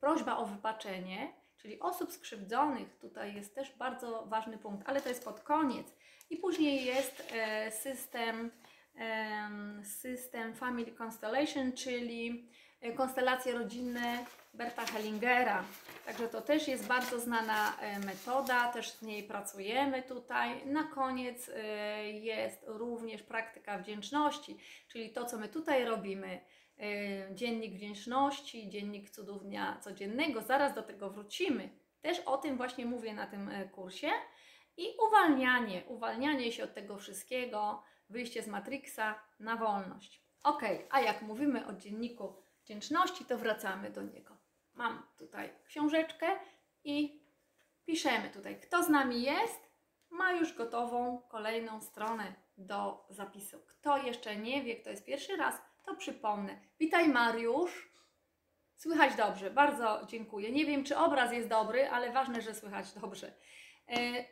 prośba 0.00 0.36
o 0.36 0.46
wybaczenie, 0.46 1.32
czyli 1.56 1.80
osób 1.80 2.12
skrzywdzonych. 2.12 2.98
Tutaj 2.98 3.34
jest 3.34 3.54
też 3.54 3.76
bardzo 3.76 4.26
ważny 4.26 4.58
punkt, 4.58 4.88
ale 4.88 5.00
to 5.00 5.08
jest 5.08 5.24
pod 5.24 5.40
koniec. 5.40 5.94
I 6.30 6.36
później 6.36 6.84
jest 6.84 7.32
e, 7.32 7.70
system, 7.70 8.50
em, 8.94 9.84
system 9.84 10.54
Family 10.54 10.92
Constellation, 10.92 11.72
czyli 11.72 12.50
konstelacje 12.96 13.52
rodzinne 13.52 14.24
Berta 14.54 14.84
Hellingera. 14.86 15.64
Także 16.06 16.28
to 16.28 16.40
też 16.40 16.68
jest 16.68 16.86
bardzo 16.86 17.20
znana 17.20 17.76
e, 17.80 17.98
metoda, 17.98 18.72
też 18.72 18.90
z 18.90 19.02
niej 19.02 19.22
pracujemy 19.24 20.02
tutaj. 20.02 20.66
Na 20.66 20.84
koniec 20.84 21.48
e, 21.48 22.10
jest 22.12 22.64
również 22.66 23.22
praktyka 23.22 23.78
wdzięczności, 23.78 24.58
czyli 24.88 25.10
to, 25.10 25.24
co 25.24 25.38
my 25.38 25.48
tutaj 25.48 25.84
robimy. 25.84 26.40
e, 26.78 27.34
Dziennik 27.34 27.74
wdzięczności, 27.74 28.68
dziennik 28.68 29.10
cudów 29.10 29.44
dnia 29.44 29.78
codziennego, 29.80 30.42
zaraz 30.42 30.74
do 30.74 30.82
tego 30.82 31.10
wrócimy. 31.10 31.68
Też 32.02 32.20
o 32.20 32.38
tym 32.38 32.56
właśnie 32.56 32.86
mówię 32.86 33.14
na 33.14 33.26
tym 33.26 33.48
e, 33.48 33.68
kursie. 33.68 34.10
I 34.76 34.86
uwalnianie, 35.08 35.82
uwalnianie 35.86 36.52
się 36.52 36.64
od 36.64 36.74
tego 36.74 36.98
wszystkiego, 36.98 37.82
wyjście 38.10 38.42
z 38.42 38.46
Matrixa 38.46 39.14
na 39.40 39.56
wolność. 39.56 40.22
Ok, 40.42 40.62
a 40.90 41.00
jak 41.00 41.22
mówimy 41.22 41.66
o 41.66 41.72
dzienniku 41.72 42.34
wdzięczności, 42.68 43.24
to 43.24 43.38
wracamy 43.38 43.90
do 43.90 44.02
niego. 44.02 44.36
Mam 44.74 45.02
tutaj 45.18 45.50
książeczkę 45.66 46.26
i 46.84 47.22
piszemy 47.86 48.30
tutaj, 48.30 48.60
kto 48.60 48.82
z 48.82 48.88
nami 48.88 49.22
jest, 49.22 49.60
ma 50.10 50.32
już 50.32 50.54
gotową 50.54 51.22
kolejną 51.28 51.80
stronę 51.80 52.34
do 52.56 53.06
zapisu. 53.10 53.60
Kto 53.66 53.96
jeszcze 53.96 54.36
nie 54.36 54.62
wie, 54.62 54.76
kto 54.76 54.90
jest 54.90 55.04
pierwszy 55.04 55.36
raz, 55.36 55.54
to 55.84 55.96
przypomnę. 55.96 56.60
Witaj 56.80 57.08
Mariusz. 57.08 57.92
Słychać 58.76 59.14
dobrze, 59.14 59.50
bardzo 59.50 60.06
dziękuję. 60.06 60.52
Nie 60.52 60.66
wiem, 60.66 60.84
czy 60.84 60.96
obraz 60.96 61.32
jest 61.32 61.48
dobry, 61.48 61.90
ale 61.90 62.12
ważne, 62.12 62.42
że 62.42 62.54
słychać 62.54 62.92
dobrze. 62.92 63.32
E, 63.88 64.24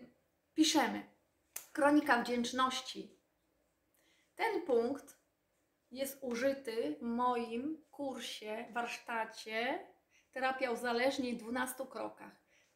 piszemy. 0.55 1.07
Kronika 1.73 2.23
wdzięczności. 2.23 3.17
Ten 4.35 4.63
punkt 4.63 5.16
jest 5.97 6.19
użyty 6.23 6.97
w 6.99 7.03
moim 7.03 7.85
kursie, 7.91 8.67
warsztacie 8.73 9.87
Terapia 10.37 10.71
uzależnień 10.71 11.37
w 11.37 11.39
12 11.39 11.87
krokach. 11.87 12.33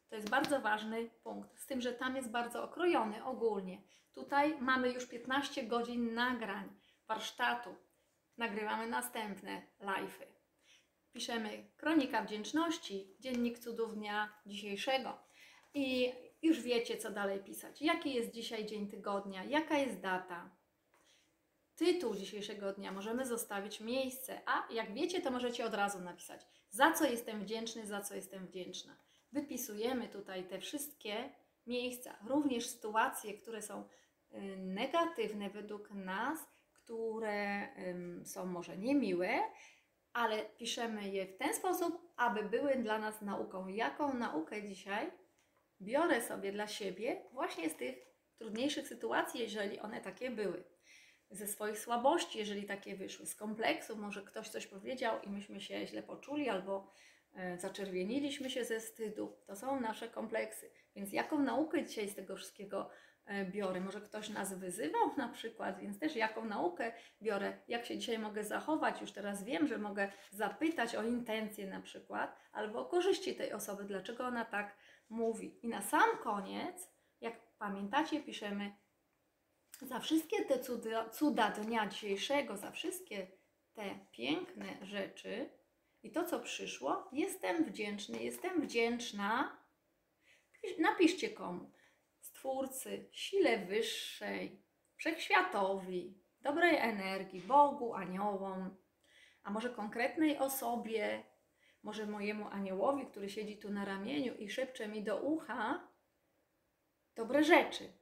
To 0.09 0.15
jest 0.15 0.29
bardzo 0.29 0.59
ważny 0.61 1.09
punkt, 1.23 1.59
z 1.59 1.65
tym, 1.65 1.81
że 1.81 1.93
tam 1.93 2.15
jest 2.15 2.31
bardzo 2.31 2.63
okrojony 2.63 3.23
ogólnie. 3.23 3.81
Tutaj 4.13 4.61
mamy 4.61 4.89
już 4.89 5.07
15 5.07 5.63
godzin 5.63 6.13
nagrań, 6.13 6.69
warsztatu. 7.07 7.75
Nagrywamy 8.37 8.87
następne 8.87 9.61
live'y. 9.81 10.25
Piszemy 11.13 11.65
kronika 11.77 12.23
wdzięczności, 12.23 13.15
dziennik 13.19 13.59
cudów 13.59 13.95
dnia 13.95 14.33
dzisiejszego. 14.45 15.17
I 15.73 16.13
już 16.41 16.61
wiecie, 16.61 16.97
co 16.97 17.11
dalej 17.11 17.39
pisać. 17.39 17.81
Jaki 17.81 18.13
jest 18.13 18.31
dzisiaj 18.31 18.65
dzień 18.65 18.87
tygodnia, 18.87 19.43
jaka 19.43 19.77
jest 19.77 19.99
data. 19.99 20.49
Tytuł 21.81 22.15
dzisiejszego 22.15 22.73
dnia 22.73 22.91
możemy 22.91 23.25
zostawić 23.25 23.79
miejsce, 23.79 24.41
a 24.45 24.73
jak 24.73 24.93
wiecie, 24.93 25.21
to 25.21 25.31
możecie 25.31 25.65
od 25.65 25.73
razu 25.73 25.99
napisać, 25.99 26.41
za 26.69 26.91
co 26.91 27.05
jestem 27.05 27.41
wdzięczny, 27.41 27.85
za 27.85 28.01
co 28.01 28.15
jestem 28.15 28.47
wdzięczna. 28.47 28.95
Wypisujemy 29.31 30.07
tutaj 30.07 30.43
te 30.43 30.59
wszystkie 30.59 31.29
miejsca, 31.67 32.15
również 32.27 32.67
sytuacje, 32.67 33.33
które 33.33 33.61
są 33.61 33.83
y, 34.33 34.57
negatywne 34.57 35.49
według 35.49 35.91
nas, 35.91 36.39
które 36.73 37.67
są 38.25 38.45
może 38.45 38.77
niemiłe, 38.77 39.39
ale 40.13 40.45
piszemy 40.45 41.09
je 41.09 41.25
w 41.25 41.37
ten 41.37 41.53
sposób, 41.53 42.13
aby 42.17 42.43
były 42.43 42.75
dla 42.75 42.99
nas 42.99 43.21
nauką. 43.21 43.67
Jaką 43.67 44.13
naukę 44.13 44.63
dzisiaj 44.63 45.11
biorę 45.81 46.21
sobie 46.21 46.51
dla 46.51 46.67
siebie 46.67 47.21
właśnie 47.31 47.69
z 47.69 47.75
tych 47.75 47.95
trudniejszych 48.37 48.87
sytuacji, 48.87 49.39
jeżeli 49.39 49.79
one 49.79 50.01
takie 50.01 50.31
były. 50.31 50.63
Ze 51.31 51.47
swoich 51.47 51.79
słabości, 51.79 52.39
jeżeli 52.39 52.63
takie 52.63 52.95
wyszły, 52.95 53.25
z 53.25 53.35
kompleksów, 53.35 53.99
może 53.99 54.21
ktoś 54.21 54.49
coś 54.49 54.67
powiedział 54.67 55.21
i 55.21 55.29
myśmy 55.29 55.61
się 55.61 55.87
źle 55.87 56.03
poczuli, 56.03 56.49
albo 56.49 56.87
e, 57.33 57.57
zaczerwieniliśmy 57.57 58.49
się 58.49 58.65
ze 58.65 58.79
wstydu. 58.79 59.37
To 59.47 59.55
są 59.55 59.79
nasze 59.79 60.09
kompleksy. 60.09 60.71
Więc 60.95 61.13
jaką 61.13 61.39
naukę 61.39 61.85
dzisiaj 61.85 62.09
z 62.09 62.15
tego 62.15 62.35
wszystkiego 62.35 62.89
e, 63.25 63.45
biorę? 63.45 63.81
Może 63.81 64.01
ktoś 64.01 64.29
nas 64.29 64.53
wyzywał 64.53 65.15
na 65.17 65.29
przykład, 65.29 65.79
więc 65.79 65.99
też 65.99 66.15
jaką 66.15 66.45
naukę 66.45 66.93
biorę? 67.21 67.57
Jak 67.67 67.85
się 67.85 67.97
dzisiaj 67.97 68.19
mogę 68.19 68.43
zachować? 68.43 69.01
Już 69.01 69.11
teraz 69.11 69.43
wiem, 69.43 69.67
że 69.67 69.77
mogę 69.77 70.11
zapytać 70.31 70.95
o 70.95 71.03
intencje 71.03 71.67
na 71.67 71.81
przykład, 71.81 72.35
albo 72.51 72.79
o 72.79 72.85
korzyści 72.85 73.35
tej 73.35 73.53
osoby, 73.53 73.83
dlaczego 73.83 74.25
ona 74.25 74.45
tak 74.45 74.75
mówi. 75.09 75.59
I 75.65 75.67
na 75.67 75.81
sam 75.81 76.17
koniec, 76.23 76.89
jak 77.21 77.33
pamiętacie, 77.57 78.19
piszemy 78.19 78.71
za 79.81 79.99
wszystkie 79.99 80.45
te 80.45 80.59
cuda, 80.59 81.09
cuda 81.09 81.49
dnia 81.49 81.87
dzisiejszego, 81.87 82.57
za 82.57 82.71
wszystkie 82.71 83.27
te 83.73 83.99
piękne 84.11 84.85
rzeczy 84.85 85.49
i 86.03 86.11
to, 86.11 86.23
co 86.25 86.39
przyszło, 86.39 87.09
jestem 87.11 87.65
wdzięczny, 87.65 88.23
jestem 88.23 88.61
wdzięczna. 88.61 89.57
Pisz- 90.63 90.79
Napiszcie 90.79 91.29
komu. 91.29 91.71
Stwórcy, 92.19 93.09
sile 93.11 93.65
wyższej, 93.65 94.61
wszechświatowi, 94.95 96.17
dobrej 96.41 96.75
energii, 96.77 97.41
Bogu, 97.41 97.93
aniołom, 97.93 98.77
a 99.43 99.51
może 99.51 99.69
konkretnej 99.69 100.37
osobie, 100.37 101.23
może 101.83 102.05
mojemu 102.07 102.47
aniołowi, 102.47 103.05
który 103.07 103.29
siedzi 103.29 103.57
tu 103.57 103.69
na 103.69 103.85
ramieniu 103.85 104.35
i 104.37 104.49
szepcze 104.49 104.87
mi 104.87 105.03
do 105.03 105.17
ucha 105.21 105.87
dobre 107.15 107.43
rzeczy. 107.43 107.93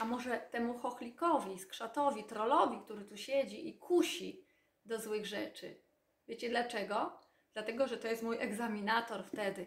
A 0.00 0.04
może 0.04 0.38
temu 0.38 0.78
chochlikowi, 0.78 1.58
skrzatowi, 1.58 2.24
trollowi, 2.24 2.80
który 2.80 3.04
tu 3.04 3.16
siedzi 3.16 3.68
i 3.68 3.78
kusi 3.78 4.46
do 4.84 5.00
złych 5.00 5.26
rzeczy. 5.26 5.82
Wiecie 6.28 6.48
dlaczego? 6.48 7.18
Dlatego, 7.52 7.88
że 7.88 7.96
to 7.96 8.08
jest 8.08 8.22
mój 8.22 8.36
egzaminator 8.40 9.24
wtedy. 9.24 9.66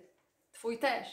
Twój 0.52 0.80
też. 0.80 1.08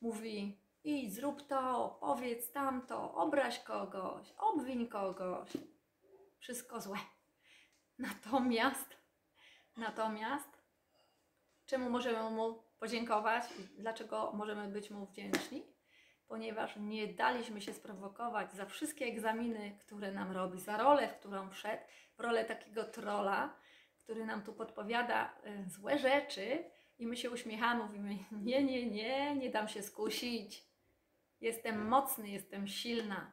Mówi, 0.00 0.60
idź, 0.84 1.14
zrób 1.14 1.46
to, 1.46 1.96
powiedz 2.00 2.52
tamto, 2.52 3.14
obraź 3.14 3.58
kogoś, 3.58 4.32
obwiń 4.38 4.88
kogoś. 4.88 5.50
Wszystko 6.38 6.80
złe. 6.80 6.98
Natomiast, 7.98 8.96
natomiast, 9.76 10.62
czemu 11.66 11.90
możemy 11.90 12.30
mu 12.30 12.62
podziękować 12.78 13.44
dlaczego 13.78 14.32
możemy 14.34 14.68
być 14.68 14.90
mu 14.90 15.06
wdzięczni? 15.06 15.77
Ponieważ 16.28 16.76
nie 16.76 17.06
daliśmy 17.06 17.60
się 17.60 17.72
sprowokować 17.72 18.52
za 18.52 18.66
wszystkie 18.66 19.04
egzaminy, 19.04 19.78
które 19.80 20.12
nam 20.12 20.32
robi, 20.32 20.60
za 20.60 20.76
rolę, 20.76 21.08
w 21.08 21.18
którą 21.18 21.50
wszedł, 21.50 21.82
rolę 22.18 22.44
takiego 22.44 22.84
trola, 22.84 23.56
który 24.02 24.24
nam 24.24 24.42
tu 24.42 24.52
podpowiada 24.52 25.34
y, 25.46 25.70
złe 25.70 25.98
rzeczy, 25.98 26.64
I 26.98 27.06
my 27.06 27.16
się 27.16 27.30
uśmiechamy, 27.30 27.84
mówimy: 27.84 28.18
Nie, 28.32 28.64
nie, 28.64 28.90
nie, 28.90 29.36
nie 29.36 29.50
dam 29.50 29.68
się 29.68 29.82
skusić. 29.82 30.68
Jestem 31.40 31.88
mocny, 31.88 32.28
jestem 32.28 32.66
silna. 32.66 33.32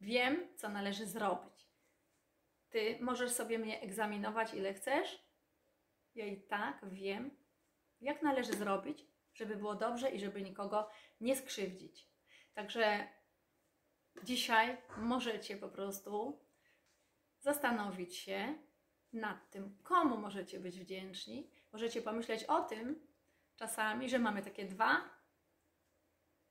Wiem, 0.00 0.56
co 0.56 0.68
należy 0.68 1.06
zrobić. 1.06 1.68
Ty 2.68 2.98
możesz 3.00 3.30
sobie 3.30 3.58
mnie 3.58 3.80
egzaminować 3.80 4.54
ile 4.54 4.74
chcesz. 4.74 5.28
Ja 6.14 6.26
i 6.26 6.42
tak 6.42 6.80
wiem, 6.88 7.30
jak 8.00 8.22
należy 8.22 8.52
zrobić, 8.52 9.06
żeby 9.38 9.56
było 9.56 9.74
dobrze 9.74 10.10
i 10.10 10.20
żeby 10.20 10.42
nikogo 10.42 10.90
nie 11.20 11.36
skrzywdzić. 11.36 12.08
Także 12.54 13.08
dzisiaj 14.22 14.76
możecie 14.96 15.56
po 15.56 15.68
prostu 15.68 16.40
zastanowić 17.40 18.16
się 18.16 18.58
nad 19.12 19.50
tym, 19.50 19.78
komu 19.82 20.16
możecie 20.16 20.60
być 20.60 20.80
wdzięczni. 20.80 21.50
Możecie 21.72 22.02
pomyśleć 22.02 22.44
o 22.44 22.62
tym 22.62 23.06
czasami, 23.56 24.08
że 24.08 24.18
mamy 24.18 24.42
takie 24.42 24.64
dwa 24.64 25.10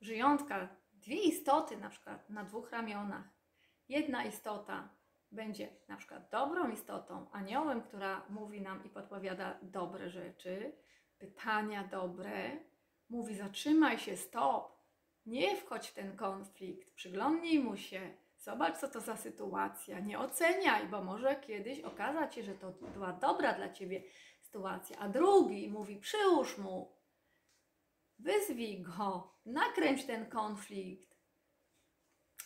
żyjątka, 0.01 0.75
dwie 0.93 1.23
istoty 1.23 1.77
na 1.77 1.89
przykład 1.89 2.29
na 2.29 2.43
dwóch 2.43 2.71
ramionach. 2.71 3.29
Jedna 3.89 4.25
istota 4.25 4.89
będzie 5.31 5.69
na 5.87 5.97
przykład 5.97 6.29
dobrą 6.29 6.71
istotą, 6.71 7.31
aniołem, 7.31 7.81
która 7.81 8.25
mówi 8.29 8.61
nam 8.61 8.85
i 8.85 8.89
podpowiada 8.89 9.59
dobre 9.61 10.09
rzeczy, 10.09 10.75
pytania 11.17 11.83
dobre, 11.83 12.59
mówi 13.09 13.35
zatrzymaj 13.35 13.99
się, 13.99 14.17
stop, 14.17 14.77
nie 15.25 15.55
wchodź 15.55 15.87
w 15.87 15.93
ten 15.93 16.17
konflikt, 16.17 16.93
przyglądnij 16.93 17.59
mu 17.59 17.77
się, 17.77 18.17
zobacz 18.37 18.77
co 18.77 18.87
to 18.87 19.01
za 19.01 19.17
sytuacja, 19.17 19.99
nie 19.99 20.19
oceniaj, 20.19 20.87
bo 20.87 21.03
może 21.03 21.35
kiedyś 21.35 21.79
okazać 21.79 22.35
się, 22.35 22.43
że 22.43 22.55
to 22.55 22.71
była 22.71 23.13
dobra 23.13 23.53
dla 23.53 23.69
ciebie 23.69 24.03
sytuacja. 24.41 24.97
A 24.97 25.09
drugi 25.09 25.69
mówi 25.69 25.97
przyłóż 25.97 26.57
mu, 26.57 26.97
wyzwij 28.19 28.81
go, 28.81 29.33
nakręć 29.45 30.05
ten 30.05 30.29
konflikt, 30.29 31.17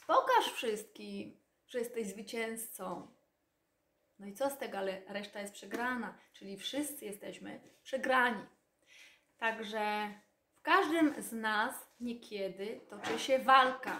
pokaż 0.07 0.53
wszystkim, 0.53 1.41
że 1.67 1.79
jesteś 1.79 2.07
zwycięzcą. 2.07 3.11
No 4.19 4.27
i 4.27 4.33
co 4.33 4.49
z 4.49 4.57
tego, 4.57 4.77
ale 4.77 5.01
reszta 5.07 5.41
jest 5.41 5.53
przegrana, 5.53 6.17
czyli 6.33 6.57
wszyscy 6.57 7.05
jesteśmy 7.05 7.61
przegrani. 7.83 8.45
Także 9.37 10.13
w 10.61 10.63
każdym 10.63 11.23
z 11.23 11.31
nas 11.31 11.75
niekiedy 11.99 12.79
toczy 12.89 13.19
się 13.19 13.39
walka. 13.39 13.99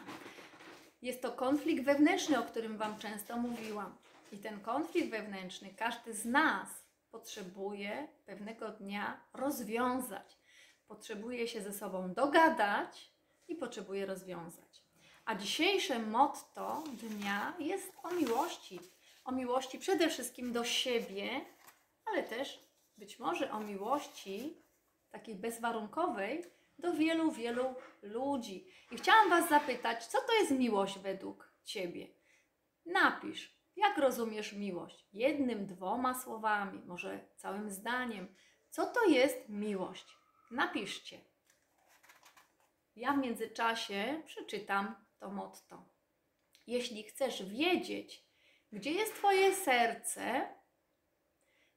Jest 1.01 1.21
to 1.21 1.31
konflikt 1.31 1.85
wewnętrzny, 1.85 2.39
o 2.39 2.43
którym 2.43 2.77
Wam 2.77 2.99
często 2.99 3.37
mówiłam. 3.37 3.97
I 4.31 4.37
ten 4.37 4.59
konflikt 4.59 5.09
wewnętrzny 5.09 5.73
każdy 5.77 6.13
z 6.13 6.25
nas 6.25 6.67
potrzebuje 7.11 8.07
pewnego 8.25 8.69
dnia 8.69 9.21
rozwiązać. 9.33 10.37
Potrzebuje 10.87 11.47
się 11.47 11.61
ze 11.61 11.73
sobą 11.73 12.13
dogadać 12.13 13.11
i 13.47 13.55
potrzebuje 13.55 14.05
rozwiązać. 14.05 14.83
A 15.25 15.35
dzisiejsze 15.35 15.99
motto 15.99 16.83
dnia 16.93 17.53
jest 17.59 17.91
o 18.03 18.11
miłości. 18.11 18.79
O 19.25 19.31
miłości 19.31 19.79
przede 19.79 20.09
wszystkim 20.09 20.53
do 20.53 20.63
siebie, 20.63 21.29
ale 22.05 22.23
też 22.23 22.59
być 22.97 23.19
może 23.19 23.51
o 23.51 23.59
miłości 23.59 24.61
takiej 25.11 25.35
bezwarunkowej 25.35 26.45
do 26.79 26.93
wielu, 26.93 27.31
wielu 27.31 27.75
ludzi. 28.01 28.67
I 28.91 28.97
chciałam 28.97 29.29
Was 29.29 29.49
zapytać, 29.49 30.05
co 30.05 30.21
to 30.21 30.33
jest 30.33 30.51
miłość 30.51 30.99
według 30.99 31.51
Ciebie? 31.63 32.07
Napisz, 32.85 33.61
jak 33.75 33.97
rozumiesz 33.97 34.53
miłość? 34.53 35.07
Jednym, 35.13 35.65
dwoma 35.65 36.19
słowami, 36.19 36.81
może 36.85 37.19
całym 37.35 37.69
zdaniem. 37.69 38.35
Co 38.69 38.85
to 38.85 39.05
jest 39.05 39.49
miłość? 39.49 40.05
Napiszcie. 40.51 41.21
Ja 42.95 43.13
w 43.13 43.17
międzyczasie 43.17 44.21
przeczytam 44.25 44.95
to 45.19 45.29
motto. 45.31 45.85
Jeśli 46.67 47.03
chcesz 47.03 47.43
wiedzieć, 47.43 48.25
gdzie 48.71 48.91
jest 48.91 49.15
Twoje 49.15 49.55
serce, 49.55 50.47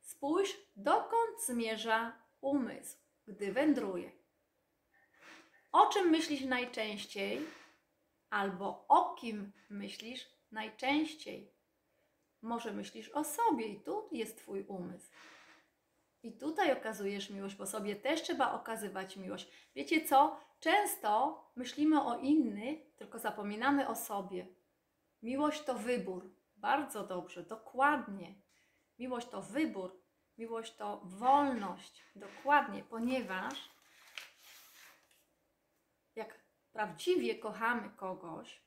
spójrz, 0.00 0.56
dokąd 0.76 1.44
zmierza 1.46 2.12
umysł, 2.40 3.03
gdy 3.26 3.52
wędruje. 3.52 4.12
O 5.72 5.86
czym 5.86 6.10
myślisz 6.10 6.40
najczęściej, 6.40 7.40
albo 8.30 8.84
o 8.88 9.14
kim 9.14 9.52
myślisz 9.70 10.26
najczęściej? 10.50 11.54
Może 12.42 12.72
myślisz 12.72 13.08
o 13.08 13.24
sobie 13.24 13.66
i 13.66 13.80
tu 13.80 14.08
jest 14.12 14.38
Twój 14.38 14.64
umysł. 14.68 15.10
I 16.22 16.32
tutaj 16.32 16.72
okazujesz 16.72 17.30
miłość, 17.30 17.54
bo 17.54 17.66
sobie 17.66 17.96
też 17.96 18.22
trzeba 18.22 18.52
okazywać 18.52 19.16
miłość. 19.16 19.48
Wiecie 19.74 20.06
co? 20.06 20.40
Często 20.60 21.44
myślimy 21.56 22.02
o 22.02 22.18
innych, 22.18 22.94
tylko 22.96 23.18
zapominamy 23.18 23.88
o 23.88 23.94
sobie. 23.94 24.46
Miłość 25.22 25.64
to 25.64 25.74
wybór. 25.74 26.34
Bardzo 26.56 27.06
dobrze, 27.06 27.42
dokładnie. 27.42 28.34
Miłość 28.98 29.28
to 29.28 29.42
wybór, 29.42 30.03
miłość 30.38 30.76
to 30.76 31.00
wolność. 31.04 32.02
Dokładnie, 32.16 32.84
ponieważ 32.84 33.70
jak 36.16 36.38
prawdziwie 36.72 37.38
kochamy 37.38 37.90
kogoś, 37.90 38.62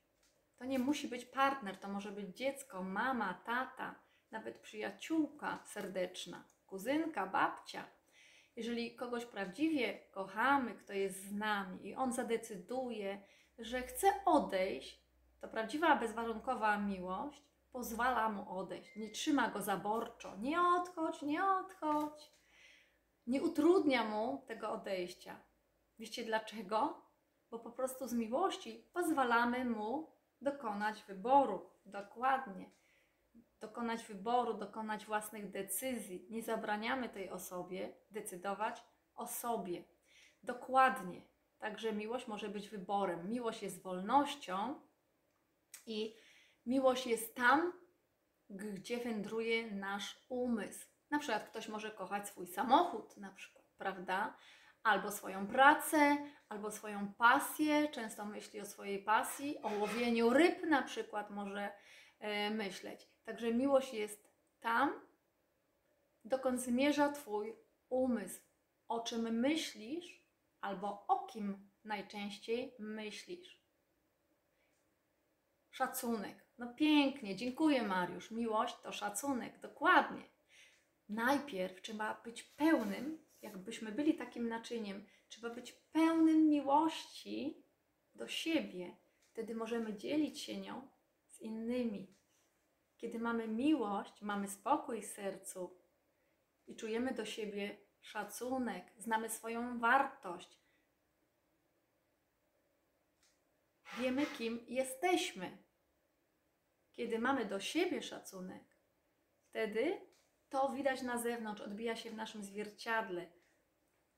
to 0.58 0.65
nie 0.65 0.80
musi 0.80 1.08
być 1.08 1.25
partner, 1.25 1.77
to 1.77 1.88
może 1.88 2.12
być 2.12 2.38
dziecko, 2.38 2.84
mama, 2.84 3.34
tata, 3.45 3.95
nawet 4.32 4.60
przyjaciółka 4.60 5.63
serdeczna, 5.65 6.43
kuzynka, 6.67 7.27
babcia. 7.27 7.86
Jeżeli 8.56 8.95
kogoś 8.95 9.25
prawdziwie 9.25 9.99
kochamy, 10.12 10.75
kto 10.75 10.93
jest 10.93 11.21
z 11.23 11.32
nami 11.32 11.88
i 11.88 11.95
on 11.95 12.13
zadecyduje, 12.13 13.21
że 13.60 13.82
chce 13.82 14.08
odejść, 14.25 15.01
to 15.41 15.47
prawdziwa 15.47 15.95
bezwarunkowa 15.95 16.77
miłość 16.77 17.43
pozwala 17.78 18.30
mu 18.30 18.58
odejść. 18.58 18.96
Nie 18.96 19.10
trzyma 19.10 19.50
go 19.50 19.62
zaborczo. 19.62 20.36
Nie 20.38 20.62
odchodź, 20.62 21.22
nie 21.22 21.46
odchodź. 21.46 22.32
Nie 23.28 23.44
utrudnia 23.44 24.04
mu 24.04 24.44
tego 24.48 24.72
odejścia. 24.72 25.40
Wiecie 26.00 26.24
dlaczego? 26.24 27.02
Bo 27.52 27.60
po 27.60 27.72
prostu 27.72 28.08
z 28.08 28.13
miłości 28.13 28.90
pozwalamy 28.94 29.66
mu 29.66 30.12
dokonać 30.42 31.04
wyboru. 31.04 31.70
Dokładnie. 31.86 32.72
Dokonać 33.60 34.04
wyboru, 34.04 34.54
dokonać 34.54 35.06
własnych 35.06 35.52
decyzji. 35.52 36.28
Nie 36.30 36.44
zabraniamy 36.44 37.10
tej 37.10 37.30
osobie 37.30 37.94
decydować 38.12 38.84
o 39.16 39.28
sobie. 39.28 39.84
Dokładnie. 40.44 41.22
Także 41.60 41.94
miłość 41.94 42.28
może 42.28 42.50
być 42.50 42.70
wyborem. 42.70 43.30
Miłość 43.30 43.63
jest 43.63 43.84
wolnością 43.84 44.82
i 45.86 46.16
miłość 46.67 47.08
jest 47.08 47.36
tam, 47.36 47.73
gdzie 48.49 48.97
wędruje 48.97 49.71
nasz 49.71 50.25
umysł. 50.30 50.88
Na 51.10 51.19
przykład 51.19 51.49
ktoś 51.49 51.67
może 51.67 51.91
kochać 51.91 52.27
swój 52.27 52.47
samochód, 52.47 53.17
na 53.17 53.32
przykład, 53.32 53.65
prawda? 53.77 54.38
Albo 54.84 55.12
swoją 55.12 55.47
pracę, 55.47 56.17
albo 56.49 56.71
swoją 56.71 57.13
pasję. 57.13 57.88
Często 57.88 58.25
myśli 58.25 58.62
o 58.62 58.65
swojej 58.65 59.03
pasji, 59.03 59.62
o 59.62 59.69
łowieniu 59.69 60.30
ryb 60.30 60.63
na 60.63 60.82
przykład 60.82 61.30
może 61.30 61.71
e, 62.19 62.49
myśleć. 62.49 63.08
Także 63.25 63.53
miłość 63.53 63.93
jest 63.93 64.32
tam, 64.60 65.01
dokąd 66.25 66.62
zmierza 66.62 67.10
Twój 67.10 67.56
umysł. 67.89 68.41
O 68.88 68.99
czym 68.99 69.39
myślisz, 69.39 70.25
albo 70.62 71.06
o 71.08 71.25
kim 71.25 71.69
najczęściej 71.84 72.75
myślisz. 72.80 73.62
Szacunek. 75.71 76.46
No 76.58 76.74
pięknie, 76.74 77.36
dziękuję 77.36 77.84
Mariusz. 77.84 78.32
Miłość 78.32 78.76
to 78.82 78.91
szacunek, 78.91 79.60
dokładnie. 79.60 80.24
Najpierw 81.10 81.82
trzeba 81.82 82.22
być 82.24 82.43
pełnym, 82.43 83.26
jakbyśmy 83.41 83.91
byli 83.91 84.13
takim 84.13 84.48
naczyniem, 84.48 85.06
trzeba 85.28 85.50
być 85.50 85.72
pełnym 85.72 86.50
miłości 86.50 87.63
do 88.15 88.28
siebie. 88.28 88.98
Wtedy 89.30 89.56
możemy 89.56 89.98
dzielić 89.98 90.41
się 90.41 90.62
nią 90.62 90.88
z 91.28 91.41
innymi. 91.41 92.15
Kiedy 92.98 93.20
mamy 93.20 93.48
miłość, 93.48 94.22
mamy 94.22 94.48
spokój 94.48 95.02
w 95.02 95.06
sercu 95.06 95.80
i 96.67 96.76
czujemy 96.76 97.13
do 97.13 97.26
siebie 97.26 97.78
szacunek, 98.02 98.93
znamy 98.98 99.30
swoją 99.30 99.80
wartość, 99.80 100.60
wiemy, 104.00 104.26
kim 104.26 104.65
jesteśmy. 104.67 105.66
Kiedy 106.97 107.19
mamy 107.19 107.45
do 107.45 107.60
siebie 107.60 108.01
szacunek, 108.01 108.63
wtedy 109.41 110.01
to 110.49 110.69
widać 110.69 111.01
na 111.01 111.17
zewnątrz, 111.17 111.62
odbija 111.62 111.95
się 111.95 112.12
w 112.12 112.15
naszym 112.15 112.43
zwierciadle, 112.43 113.27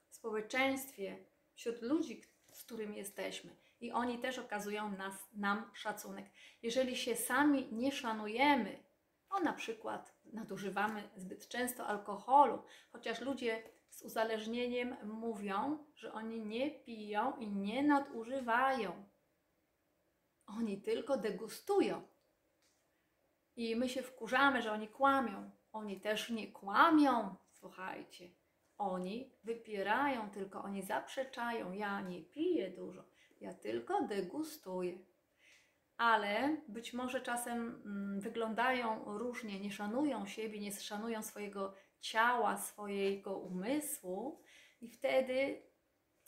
w 0.09 0.15
społeczeństwie, 0.15 1.25
wśród 1.55 1.81
ludzi, 1.81 2.23
z 2.51 2.63
którymi 2.63 2.97
jesteśmy. 2.97 3.55
I 3.79 3.91
oni 3.91 4.19
też 4.19 4.39
okazują 4.39 4.91
nas, 4.91 5.13
nam 5.33 5.71
szacunek. 5.73 6.25
Jeżeli 6.61 6.97
się 6.97 7.15
sami 7.15 7.67
nie 7.71 7.91
szanujemy, 7.91 8.83
o 9.29 9.39
na 9.39 9.53
przykład 9.53 10.13
nadużywamy 10.25 11.09
zbyt 11.15 11.47
często 11.47 11.87
alkoholu, 11.87 12.63
chociaż 12.91 13.21
ludzie 13.21 13.63
z 13.89 14.01
uzależnieniem 14.01 14.95
mówią, 15.03 15.85
że 15.95 16.13
oni 16.13 16.41
nie 16.45 16.71
piją 16.71 17.37
i 17.37 17.47
nie 17.47 17.83
nadużywają. 17.83 19.09
Oni 20.47 20.81
tylko 20.81 21.17
degustują. 21.17 22.08
I 23.59 23.75
my 23.75 23.89
się 23.89 24.01
wkurzamy, 24.01 24.61
że 24.61 24.71
oni 24.71 24.87
kłamią. 24.87 25.51
Oni 25.71 26.01
też 26.01 26.29
nie 26.29 26.51
kłamią, 26.51 27.35
słuchajcie. 27.51 28.29
Oni 28.77 29.33
wypierają, 29.43 30.29
tylko 30.29 30.63
oni 30.63 30.83
zaprzeczają. 30.83 31.71
Ja 31.71 32.01
nie 32.01 32.21
piję 32.21 32.69
dużo, 32.69 33.03
ja 33.41 33.53
tylko 33.53 34.03
degustuję. 34.03 34.97
Ale 35.97 36.57
być 36.67 36.93
może 36.93 37.21
czasem 37.21 37.81
mm, 37.85 38.19
wyglądają 38.19 39.17
różnie, 39.17 39.59
nie 39.59 39.71
szanują 39.71 40.27
siebie, 40.27 40.59
nie 40.59 40.71
szanują 40.71 41.23
swojego 41.23 41.73
ciała, 41.99 42.57
swojego 42.57 43.37
umysłu, 43.37 44.43
i 44.81 44.89
wtedy 44.89 45.61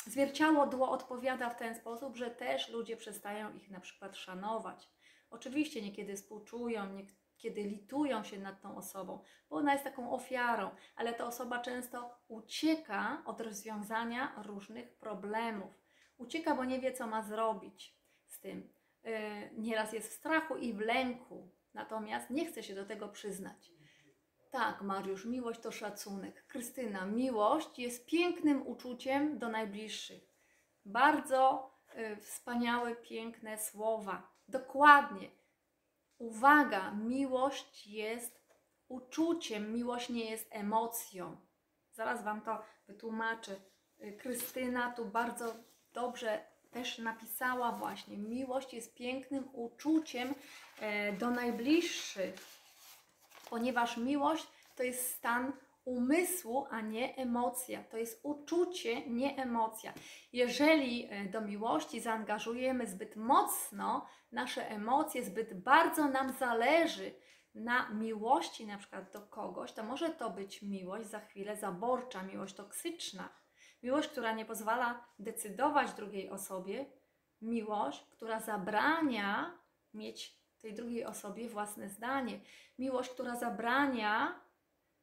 zwierciadło 0.05 0.91
odpowiada 0.91 1.49
w 1.49 1.59
ten 1.59 1.75
sposób, 1.75 2.15
że 2.15 2.31
też 2.31 2.69
ludzie 2.69 2.97
przestają 2.97 3.55
ich 3.55 3.69
na 3.69 3.79
przykład 3.79 4.17
szanować. 4.17 4.89
Oczywiście 5.29 5.81
niekiedy 5.81 6.15
współczują, 6.15 6.93
niekiedy 6.93 7.20
litują 7.49 8.23
się 8.23 8.39
nad 8.39 8.61
tą 8.61 8.77
osobą, 8.77 9.19
bo 9.49 9.55
ona 9.55 9.73
jest 9.73 9.83
taką 9.83 10.11
ofiarą, 10.11 10.69
ale 10.95 11.13
ta 11.13 11.25
osoba 11.25 11.59
często 11.59 12.17
ucieka 12.27 13.21
od 13.25 13.41
rozwiązania 13.41 14.43
różnych 14.45 14.93
problemów. 14.93 15.81
Ucieka, 16.17 16.55
bo 16.55 16.65
nie 16.65 16.79
wie, 16.79 16.93
co 16.93 17.07
ma 17.07 17.23
zrobić 17.23 17.95
z 18.25 18.39
tym. 18.39 18.73
Yy, 19.03 19.11
nieraz 19.57 19.93
jest 19.93 20.09
w 20.09 20.13
strachu 20.13 20.57
i 20.57 20.73
w 20.73 20.79
lęku, 20.79 21.49
natomiast 21.73 22.29
nie 22.29 22.45
chce 22.45 22.63
się 22.63 22.75
do 22.75 22.85
tego 22.85 23.09
przyznać. 23.09 23.71
Tak, 24.51 24.81
Mariusz, 24.81 25.25
miłość 25.25 25.59
to 25.59 25.71
szacunek. 25.71 26.47
Krystyna, 26.47 27.05
miłość 27.05 27.79
jest 27.79 28.05
pięknym 28.05 28.67
uczuciem 28.67 29.39
do 29.39 29.49
najbliższych. 29.49 30.31
Bardzo 30.85 31.71
y, 31.97 32.15
wspaniałe, 32.15 32.95
piękne 32.95 33.57
słowa. 33.57 34.31
Dokładnie. 34.47 35.40
Uwaga, 36.21 36.91
miłość 36.91 37.87
jest 37.87 38.41
uczuciem, 38.87 39.73
miłość 39.73 40.09
nie 40.09 40.29
jest 40.29 40.47
emocją. 40.51 41.37
Zaraz 41.91 42.23
Wam 42.23 42.41
to 42.41 42.61
wytłumaczę. 42.87 43.55
Krystyna 44.19 44.91
tu 44.91 45.05
bardzo 45.05 45.53
dobrze 45.93 46.45
też 46.71 46.97
napisała 46.97 47.71
właśnie. 47.71 48.17
Miłość 48.17 48.73
jest 48.73 48.95
pięknym 48.95 49.49
uczuciem 49.53 50.35
e, 50.79 51.13
do 51.13 51.29
najbliższych 51.29 52.35
ponieważ 53.51 53.97
miłość 53.97 54.47
to 54.75 54.83
jest 54.83 55.15
stan 55.15 55.53
umysłu, 55.85 56.65
a 56.69 56.81
nie 56.81 57.15
emocja. 57.15 57.83
To 57.83 57.97
jest 57.97 58.19
uczucie, 58.23 59.09
nie 59.09 59.37
emocja. 59.37 59.93
Jeżeli 60.33 61.07
e, 61.09 61.25
do 61.25 61.41
miłości 61.41 62.01
zaangażujemy 62.01 62.87
zbyt 62.87 63.15
mocno 63.15 64.07
nasze 64.31 64.69
emocje, 64.69 65.23
zbyt 65.23 65.63
bardzo 65.63 66.07
nam 66.07 66.31
zależy 66.31 67.13
na 67.55 67.89
miłości 67.89 68.65
na 68.65 68.77
przykład 68.77 69.11
do 69.13 69.21
kogoś, 69.21 69.71
to 69.73 69.83
może 69.83 70.09
to 70.09 70.29
być 70.29 70.61
miłość 70.61 71.09
za 71.09 71.19
chwilę 71.19 71.55
zaborcza, 71.55 72.23
miłość 72.23 72.55
toksyczna. 72.55 73.29
Miłość, 73.83 74.09
która 74.09 74.31
nie 74.31 74.45
pozwala 74.45 75.05
decydować 75.19 75.93
drugiej 75.93 76.29
osobie, 76.29 76.85
miłość, 77.41 78.05
która 78.11 78.39
zabrania 78.39 79.57
mieć 79.93 80.41
tej 80.61 80.73
drugiej 80.73 81.05
osobie 81.05 81.49
własne 81.49 81.89
zdanie. 81.89 82.39
Miłość, 82.79 83.09
która 83.09 83.35
zabrania 83.35 84.40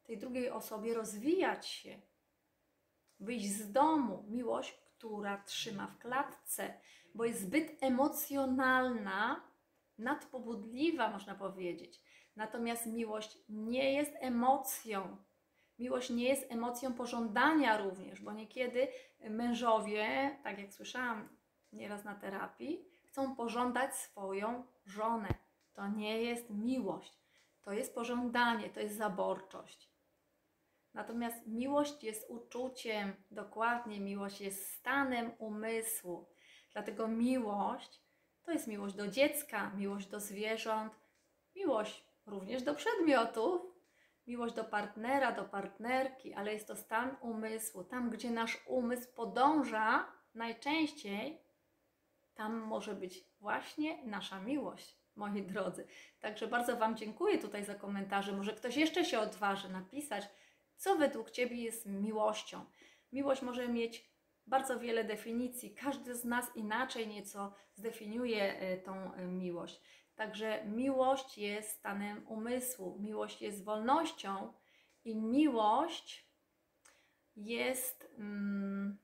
tej 0.09 0.19
drugiej 0.19 0.51
osobie 0.51 0.95
rozwijać 0.95 1.67
się, 1.67 2.01
wyjść 3.21 3.49
z 3.49 3.73
domu. 3.73 4.25
Miłość, 4.29 4.73
która 4.73 5.43
trzyma 5.43 5.87
w 5.87 5.99
klatce, 5.99 6.81
bo 7.15 7.25
jest 7.25 7.41
zbyt 7.41 7.83
emocjonalna, 7.83 9.49
nadpobudliwa, 9.99 11.11
można 11.11 11.35
powiedzieć. 11.35 12.03
Natomiast 12.37 12.87
miłość 12.87 13.39
nie 13.49 13.93
jest 13.93 14.13
emocją. 14.21 15.17
Miłość 15.79 16.11
nie 16.11 16.29
jest 16.29 16.53
emocją 16.53 16.95
pożądania 16.95 17.79
również, 17.79 18.21
bo 18.21 18.33
niekiedy 18.33 18.89
mężowie, 19.21 20.39
tak 20.43 20.59
jak 20.59 20.75
słyszałam 20.75 21.29
nieraz 21.73 22.05
na 22.05 22.15
terapii, 22.15 22.85
chcą 23.05 23.37
pożądać 23.37 23.95
swoją 23.97 24.67
żonę. 24.87 25.35
To 25.73 25.89
nie 25.89 26.23
jest 26.23 26.51
miłość, 26.51 27.19
to 27.63 27.73
jest 27.73 27.95
pożądanie, 27.95 28.71
to 28.71 28.81
jest 28.81 28.97
zaborczość. 28.97 29.98
Natomiast 30.95 31.47
miłość 31.47 32.05
jest 32.05 32.31
uczuciem, 32.31 33.13
dokładnie 33.31 34.01
miłość 34.01 34.41
jest 34.41 34.73
stanem 34.73 35.33
umysłu. 35.39 36.29
Dlatego 36.73 37.09
miłość 37.09 38.03
to 38.43 38.53
jest 38.53 38.67
miłość 38.67 38.95
do 38.95 39.09
dziecka, 39.09 39.71
miłość 39.71 40.07
do 40.07 40.21
zwierząt, 40.21 40.93
miłość 41.57 42.05
również 42.27 42.63
do 42.63 42.75
przedmiotów, 42.75 43.63
miłość 44.27 44.55
do 44.55 44.65
partnera, 44.65 45.33
do 45.33 45.45
partnerki, 45.45 46.35
ale 46.35 46.53
jest 46.53 46.69
to 46.69 46.77
stan 46.77 47.17
umysłu. 47.21 47.85
Tam, 47.85 48.11
gdzie 48.11 48.31
nasz 48.31 48.63
umysł 48.67 49.15
podąża, 49.15 50.13
najczęściej 50.35 51.49
tam 52.35 52.57
może 52.57 52.95
być 52.95 53.25
właśnie 53.41 54.05
nasza 54.05 54.41
miłość 54.41 54.99
moi 55.17 55.43
drodzy. 55.43 55.87
Także 56.21 56.47
bardzo 56.47 56.77
Wam 56.77 56.97
dziękuję 56.97 57.39
tutaj 57.39 57.65
za 57.65 57.75
komentarze. 57.75 58.33
Może 58.33 58.53
ktoś 58.53 58.77
jeszcze 58.77 59.05
się 59.05 59.21
odważy 59.21 59.69
napisać, 59.69 60.29
co 60.79 60.97
według 60.97 61.31
Ciebie 61.31 61.57
jest 61.57 61.87
miłością. 61.87 62.65
Miłość 63.13 63.43
może 63.43 63.69
mieć 63.69 64.11
bardzo 64.47 64.81
wiele 64.81 65.05
definicji. 65.05 65.75
Każdy 65.75 66.15
z 66.15 66.25
nas 66.25 66.57
inaczej 66.57 67.09
nieco 67.09 67.55
zdefiniuje 67.75 68.61
e, 68.61 68.77
tą 68.77 69.15
e, 69.15 69.27
miłość. 69.27 69.81
Także 70.15 70.65
miłość 70.65 71.39
jest 71.39 71.71
stanem 71.71 72.27
umysłu, 72.29 72.99
miłość 73.01 73.43
jest 73.43 73.65
wolnością 73.65 74.53
i 75.05 75.17
miłość 75.17 76.29
jest. 77.37 78.15
Mm, 78.19 78.99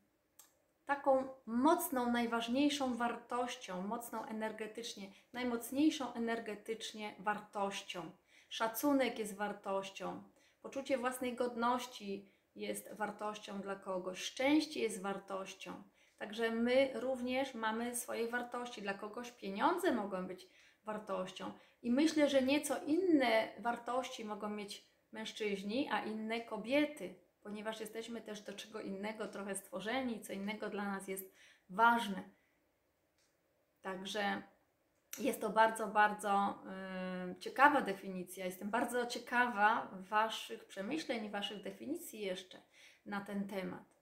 taką 0.86 1.28
mocną, 1.46 2.12
najważniejszą 2.12 2.96
wartością, 2.96 3.82
mocną 3.82 4.24
energetycznie, 4.24 5.10
najmocniejszą 5.32 6.14
energetycznie 6.14 7.14
wartością. 7.18 8.10
Szacunek 8.48 9.18
jest 9.18 9.36
wartością, 9.36 10.22
poczucie 10.64 10.98
własnej 10.98 11.34
godności 11.34 12.32
jest 12.54 12.94
wartością 12.94 13.60
dla 13.60 13.76
kogoś, 13.76 14.18
szczęście 14.18 14.80
jest 14.80 15.02
wartością. 15.02 15.82
Także 16.18 16.50
my 16.50 16.90
również 16.94 17.54
mamy 17.54 17.96
swoje 17.96 18.28
wartości. 18.28 18.82
Dla 18.82 18.94
kogoś 18.94 19.30
pieniądze 19.30 19.92
mogą 19.92 20.26
być 20.26 20.46
wartością. 20.84 21.52
I 21.82 21.90
myślę, 21.90 22.28
że 22.28 22.42
nieco 22.42 22.84
inne 22.86 23.48
wartości 23.58 24.24
mogą 24.24 24.48
mieć 24.48 24.86
mężczyźni, 25.12 25.88
a 25.92 26.04
inne 26.04 26.40
kobiety 26.40 27.24
ponieważ 27.44 27.80
jesteśmy 27.80 28.20
też 28.20 28.40
do 28.40 28.52
czego 28.52 28.80
innego 28.80 29.28
trochę 29.28 29.54
stworzeni, 29.54 30.20
co 30.20 30.32
innego 30.32 30.70
dla 30.70 30.84
nas 30.84 31.08
jest 31.08 31.34
ważne. 31.70 32.30
Także 33.80 34.42
jest 35.18 35.40
to 35.40 35.50
bardzo, 35.50 35.86
bardzo 35.88 36.58
y, 37.32 37.40
ciekawa 37.40 37.80
definicja. 37.80 38.44
Jestem 38.44 38.70
bardzo 38.70 39.06
ciekawa 39.06 39.90
Waszych 39.92 40.64
przemyśleń, 40.64 41.30
Waszych 41.30 41.62
definicji 41.62 42.20
jeszcze 42.20 42.62
na 43.06 43.20
ten 43.20 43.48
temat. 43.48 43.94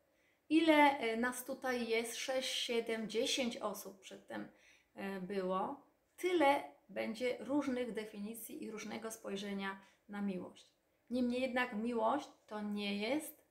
Ile 0.48 1.00
y, 1.02 1.16
nas 1.16 1.44
tutaj 1.44 1.88
jest? 1.88 2.16
6, 2.16 2.54
7, 2.54 3.08
10 3.08 3.56
osób 3.56 4.00
przedtem 4.00 4.48
y, 4.96 5.20
było. 5.20 5.86
Tyle 6.16 6.62
będzie 6.88 7.36
różnych 7.40 7.92
definicji 7.92 8.64
i 8.64 8.70
różnego 8.70 9.10
spojrzenia 9.10 9.80
na 10.08 10.22
miłość. 10.22 10.72
Niemniej 11.10 11.42
jednak 11.42 11.74
miłość 11.74 12.28
to 12.46 12.60
nie 12.60 12.96
jest 12.96 13.46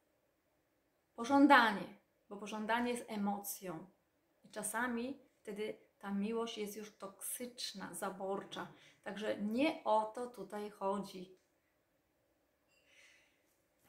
pożądanie, 1.16 1.98
bo 2.30 2.38
pożądanie 2.38 2.92
jest 2.92 3.06
emocją. 3.12 3.88
I 4.44 4.50
czasami 4.50 5.20
wtedy 5.42 5.78
ta 6.02 6.12
miłość 6.12 6.58
jest 6.58 6.78
już 6.78 6.98
toksyczna, 6.98 7.94
zaborcza. 7.94 8.74
Także 9.04 9.42
nie 9.42 9.84
o 9.84 10.12
to 10.16 10.28
tutaj 10.28 10.70
chodzi. 10.70 11.38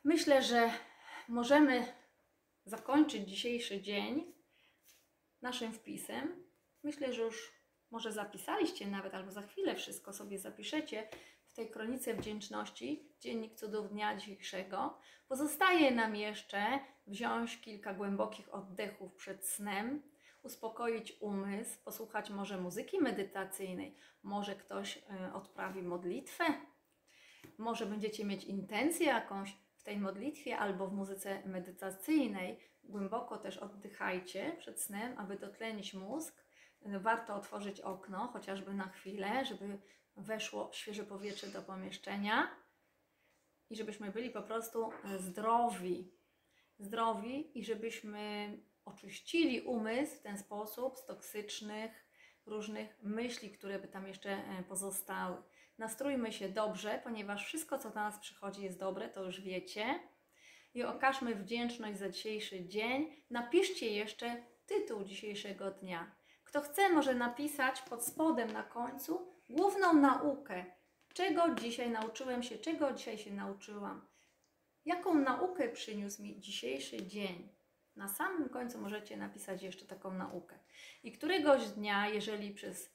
Myślę, 0.04 0.42
że 0.42 0.70
możemy 1.28 1.92
zakończyć 2.64 3.28
dzisiejszy 3.28 3.82
dzień 3.82 4.34
naszym 5.42 5.72
wpisem. 5.72 6.44
Myślę, 6.82 7.12
że 7.12 7.22
już 7.22 7.52
może 7.90 8.12
zapisaliście 8.12 8.86
nawet, 8.86 9.14
albo 9.14 9.30
za 9.30 9.42
chwilę 9.42 9.74
wszystko 9.74 10.12
sobie 10.12 10.38
zapiszecie 10.38 11.08
w 11.46 11.52
tej 11.52 11.70
kronice 11.70 12.14
wdzięczności, 12.14 13.12
dziennik 13.20 13.54
cudów 13.54 13.90
dnia 13.90 14.16
dzisiejszego, 14.16 14.98
pozostaje 15.28 15.90
nam 15.90 16.16
jeszcze 16.16 16.78
wziąć 17.06 17.60
kilka 17.60 17.94
głębokich 17.94 18.54
oddechów 18.54 19.14
przed 19.14 19.46
snem, 19.48 20.02
uspokoić 20.42 21.16
umysł, 21.20 21.78
posłuchać 21.84 22.30
może 22.30 22.58
muzyki 22.58 23.00
medytacyjnej, 23.00 23.96
może 24.22 24.54
ktoś 24.54 24.98
e, 24.98 25.32
odprawi 25.34 25.82
modlitwę, 25.82 26.44
może 27.58 27.86
będziecie 27.86 28.24
mieć 28.24 28.44
intencję 28.44 29.06
jakąś 29.06 29.56
w 29.76 29.82
tej 29.82 29.98
modlitwie 29.98 30.58
albo 30.58 30.86
w 30.86 30.92
muzyce 30.92 31.42
medytacyjnej. 31.46 32.58
Głęboko 32.84 33.38
też 33.38 33.58
oddychajcie 33.58 34.56
przed 34.58 34.80
snem, 34.80 35.18
aby 35.18 35.38
dotlenić 35.38 35.94
mózg. 35.94 36.44
Warto 37.00 37.34
otworzyć 37.34 37.80
okno, 37.80 38.28
chociażby 38.32 38.74
na 38.74 38.88
chwilę, 38.88 39.44
żeby 39.44 39.78
weszło 40.16 40.70
świeże 40.72 41.04
powietrze 41.04 41.46
do 41.46 41.62
pomieszczenia 41.62 42.56
i 43.70 43.76
żebyśmy 43.76 44.10
byli 44.10 44.30
po 44.30 44.42
prostu 44.42 44.90
zdrowi. 45.18 46.12
Zdrowi 46.78 47.58
i 47.58 47.64
żebyśmy 47.64 48.58
oczyścili 48.84 49.60
umysł 49.60 50.16
w 50.16 50.22
ten 50.22 50.38
sposób 50.38 50.98
z 50.98 51.06
toksycznych, 51.06 52.06
różnych 52.46 52.98
myśli, 53.02 53.50
które 53.50 53.78
by 53.78 53.88
tam 53.88 54.08
jeszcze 54.08 54.30
e, 54.30 54.62
pozostały. 54.68 55.42
Nastrójmy 55.78 56.32
się 56.32 56.48
dobrze, 56.48 57.00
ponieważ 57.04 57.46
wszystko, 57.46 57.78
co 57.78 57.90
do 57.90 57.94
nas 57.94 58.18
przychodzi, 58.18 58.62
jest 58.62 58.78
dobre, 58.78 59.08
to 59.08 59.24
już 59.24 59.40
wiecie. 59.40 60.00
I 60.74 60.82
okażmy 60.84 61.34
wdzięczność 61.34 61.98
za 61.98 62.08
dzisiejszy 62.08 62.64
dzień. 62.64 63.16
Napiszcie 63.30 63.90
jeszcze 63.90 64.42
tytuł 64.66 65.04
dzisiejszego 65.04 65.70
dnia. 65.70 66.14
Kto 66.44 66.60
chce, 66.60 66.88
może 66.88 67.14
napisać 67.14 67.82
pod 67.82 68.04
spodem 68.04 68.52
na 68.52 68.62
końcu 68.62 69.32
główną 69.50 69.94
naukę. 69.94 70.64
Czego 71.14 71.54
dzisiaj 71.54 71.90
nauczyłem 71.90 72.42
się, 72.42 72.58
czego 72.58 72.92
dzisiaj 72.92 73.18
się 73.18 73.30
nauczyłam. 73.30 74.06
Jaką 74.84 75.14
naukę 75.14 75.68
przyniósł 75.68 76.22
mi 76.22 76.40
dzisiejszy 76.40 77.06
dzień? 77.06 77.61
Na 77.96 78.08
samym 78.08 78.48
końcu 78.48 78.78
możecie 78.78 79.16
napisać 79.16 79.62
jeszcze 79.62 79.86
taką 79.86 80.14
naukę. 80.14 80.58
I 81.02 81.12
któregoś 81.12 81.68
dnia, 81.68 82.08
jeżeli 82.08 82.54
przez 82.54 82.90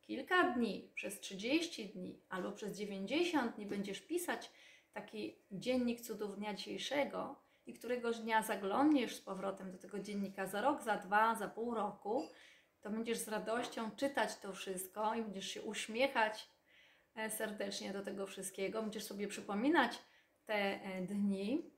kilka 0.00 0.50
dni, 0.50 0.92
przez 0.94 1.20
30 1.20 1.88
dni 1.88 2.22
albo 2.28 2.52
przez 2.52 2.78
90 2.78 3.56
dni 3.56 3.66
będziesz 3.66 4.00
pisać 4.00 4.50
taki 4.92 5.38
dziennik 5.50 6.00
cudów 6.00 6.36
dnia 6.36 6.54
dzisiejszego 6.54 7.42
i 7.66 7.74
któregoś 7.74 8.18
dnia 8.18 8.42
zaglądniesz 8.42 9.16
z 9.16 9.20
powrotem 9.20 9.72
do 9.72 9.78
tego 9.78 9.98
dziennika 9.98 10.46
za 10.46 10.60
rok, 10.60 10.82
za 10.82 10.96
dwa, 10.96 11.34
za 11.34 11.48
pół 11.48 11.74
roku, 11.74 12.28
to 12.80 12.90
będziesz 12.90 13.18
z 13.18 13.28
radością 13.28 13.90
czytać 13.90 14.36
to 14.36 14.52
wszystko 14.52 15.14
i 15.14 15.22
będziesz 15.22 15.48
się 15.48 15.62
uśmiechać 15.62 16.48
e, 17.14 17.30
serdecznie 17.30 17.92
do 17.92 18.02
tego 18.02 18.26
wszystkiego, 18.26 18.82
będziesz 18.82 19.04
sobie 19.04 19.28
przypominać 19.28 19.98
te 20.46 20.54
e, 20.54 21.02
dni. 21.02 21.77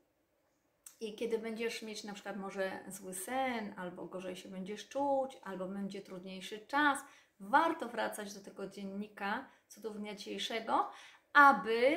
I 1.00 1.14
kiedy 1.14 1.38
będziesz 1.38 1.82
mieć 1.82 2.04
na 2.04 2.12
przykład 2.12 2.36
może 2.36 2.84
zły 2.88 3.14
sen, 3.14 3.74
albo 3.76 4.06
gorzej 4.06 4.36
się 4.36 4.48
będziesz 4.48 4.88
czuć, 4.88 5.38
albo 5.42 5.68
będzie 5.68 6.00
trudniejszy 6.00 6.66
czas, 6.66 6.98
warto 7.40 7.88
wracać 7.88 8.34
do 8.34 8.40
tego 8.40 8.66
dziennika 8.66 9.48
cudów 9.68 9.98
dnia 9.98 10.14
dzisiejszego, 10.14 10.90
aby 11.32 11.96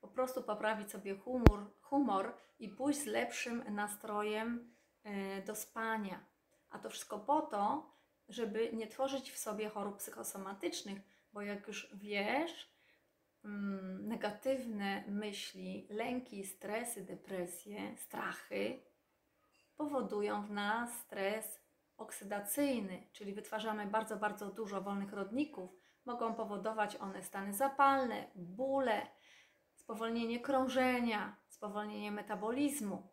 po 0.00 0.08
prostu 0.08 0.42
poprawić 0.42 0.90
sobie 0.90 1.14
humor, 1.14 1.70
humor 1.80 2.34
i 2.58 2.68
pójść 2.68 3.00
z 3.00 3.06
lepszym 3.06 3.64
nastrojem 3.74 4.74
e, 5.04 5.42
do 5.42 5.54
spania. 5.54 6.24
A 6.70 6.78
to 6.78 6.90
wszystko 6.90 7.18
po 7.18 7.42
to, 7.42 7.90
żeby 8.28 8.72
nie 8.72 8.86
tworzyć 8.86 9.32
w 9.32 9.38
sobie 9.38 9.68
chorób 9.68 9.96
psychosomatycznych, 9.98 10.98
bo 11.32 11.42
jak 11.42 11.68
już 11.68 11.90
wiesz, 11.94 12.73
negatywne 14.00 15.04
myśli, 15.08 15.86
lęki, 15.90 16.44
stresy, 16.44 17.04
depresje, 17.04 17.96
strachy 17.96 18.82
powodują 19.76 20.42
w 20.46 20.50
nas 20.50 21.00
stres 21.00 21.60
oksydacyjny, 21.96 23.06
czyli 23.12 23.32
wytwarzamy 23.32 23.86
bardzo, 23.86 24.16
bardzo 24.16 24.50
dużo 24.50 24.80
wolnych 24.80 25.12
rodników. 25.12 25.70
Mogą 26.04 26.34
powodować 26.34 26.96
one 26.96 27.22
stany 27.22 27.52
zapalne, 27.52 28.30
bóle, 28.34 29.06
spowolnienie 29.74 30.40
krążenia, 30.40 31.36
spowolnienie 31.48 32.10
metabolizmu, 32.10 33.08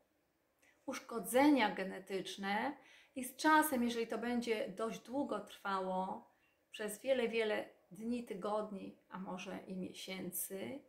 uszkodzenia 0.85 1.75
genetyczne 1.75 2.77
i 3.15 3.23
z 3.23 3.35
czasem, 3.35 3.83
jeżeli 3.83 4.07
to 4.07 4.17
będzie 4.17 4.69
dość 4.69 4.99
długo 4.99 5.39
trwało, 5.39 6.31
przez 6.71 7.01
wiele, 7.01 7.27
wiele 7.27 7.69
dni, 7.91 8.23
tygodni, 8.23 8.97
a 9.09 9.19
może 9.19 9.59
i 9.67 9.75
miesięcy, 9.75 10.79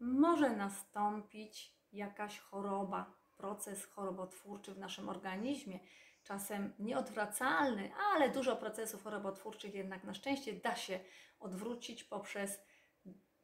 może 0.00 0.50
nastąpić 0.50 1.76
jakaś 1.92 2.38
choroba, 2.38 3.12
proces 3.36 3.84
chorobotwórczy 3.84 4.74
w 4.74 4.78
naszym 4.78 5.08
organizmie 5.08 5.78
czasem 6.24 6.72
nieodwracalny, 6.78 7.90
ale 8.12 8.30
dużo 8.30 8.56
procesów 8.56 9.04
chorobotwórczych 9.04 9.74
jednak 9.74 10.04
na 10.04 10.14
szczęście 10.14 10.52
da 10.52 10.76
się 10.76 11.00
odwrócić 11.40 12.04
poprzez 12.04 12.62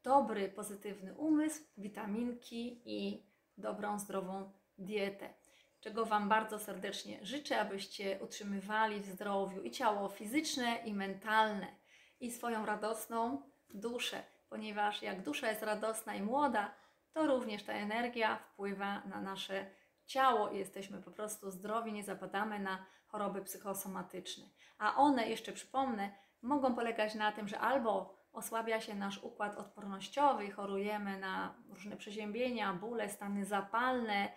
dobry, 0.03 0.49
pozytywny 0.49 1.15
umysł, 1.15 1.63
witaminki 1.77 2.83
i 2.85 3.27
dobrą, 3.59 3.99
zdrową 3.99 4.53
dietę. 4.79 5.35
Czego 5.81 6.07
Wam 6.07 6.29
bardzo 6.29 6.59
serdecznie 6.59 7.19
życzę, 7.23 7.61
abyście 7.61 8.19
utrzymywali 8.23 9.01
w 9.01 9.07
zdrowiu 9.07 9.63
i 9.63 9.71
ciało 9.71 10.09
fizyczne, 10.09 10.77
i 10.85 10.95
mentalne, 10.95 11.76
i 12.21 12.31
swoją 12.31 12.67
radosną 12.67 13.43
duszę, 13.71 14.23
ponieważ 14.49 15.03
jak 15.03 15.23
dusza 15.23 15.49
jest 15.49 15.63
radosna 15.63 16.15
i 16.15 16.23
młoda, 16.23 16.75
to 17.13 17.27
również 17.27 17.63
ta 17.63 17.73
energia 17.73 18.37
wpływa 18.37 19.03
na 19.05 19.21
nasze 19.21 19.67
ciało 20.07 20.51
i 20.51 20.59
jesteśmy 20.59 21.03
po 21.03 21.11
prostu 21.11 21.51
zdrowi, 21.51 21.93
nie 21.93 22.05
zapadamy 22.05 22.59
na 22.59 22.87
choroby 23.07 23.43
psychosomatyczne. 23.43 24.45
A 24.79 24.97
one, 24.97 25.29
jeszcze 25.29 25.53
przypomnę, 25.53 26.11
mogą 26.43 26.75
polegać 26.75 27.15
na 27.15 27.33
tym, 27.33 27.49
że 27.49 27.59
albo 27.59 28.17
osłabia 28.33 28.81
się 28.81 28.95
nasz 28.95 29.19
układ 29.19 29.57
odpornościowy 29.57 30.51
chorujemy 30.51 31.19
na 31.19 31.55
różne 31.69 31.97
przeziębienia, 31.97 32.75
bóle, 32.75 33.09
stany 33.09 33.45
zapalne, 33.45 34.33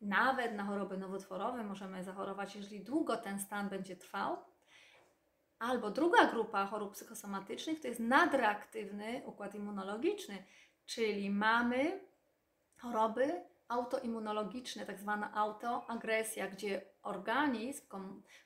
nawet 0.00 0.54
na 0.54 0.64
choroby 0.64 0.98
nowotworowe 0.98 1.64
możemy 1.64 2.04
zachorować, 2.04 2.56
jeżeli 2.56 2.84
długo 2.84 3.16
ten 3.16 3.38
stan 3.38 3.68
będzie 3.68 3.96
trwał. 3.96 4.36
Albo 5.62 5.90
druga 5.90 6.26
grupa 6.26 6.66
chorób 6.66 6.92
psychosomatycznych 6.92 7.80
to 7.80 7.88
jest 7.88 8.00
nadreaktywny 8.00 9.22
układ 9.26 9.54
immunologiczny, 9.54 10.44
czyli 10.86 11.30
mamy 11.30 12.00
choroby 12.78 13.44
autoimmunologiczne, 13.68 14.86
tak 14.86 14.98
zwana 14.98 15.34
autoagresja, 15.34 16.48
gdzie 16.48 16.82
organizm, 17.02 17.86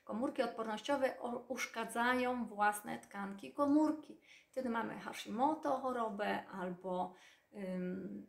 komórki 0.03 0.43
odpornościowe 0.43 1.13
uszkadzają 1.47 2.45
własne 2.45 2.99
tkanki 2.99 3.53
komórki. 3.53 4.19
Wtedy 4.49 4.69
mamy 4.69 4.99
Hashimoto 4.99 5.77
chorobę 5.77 6.47
albo, 6.47 7.13
ym, 7.55 8.27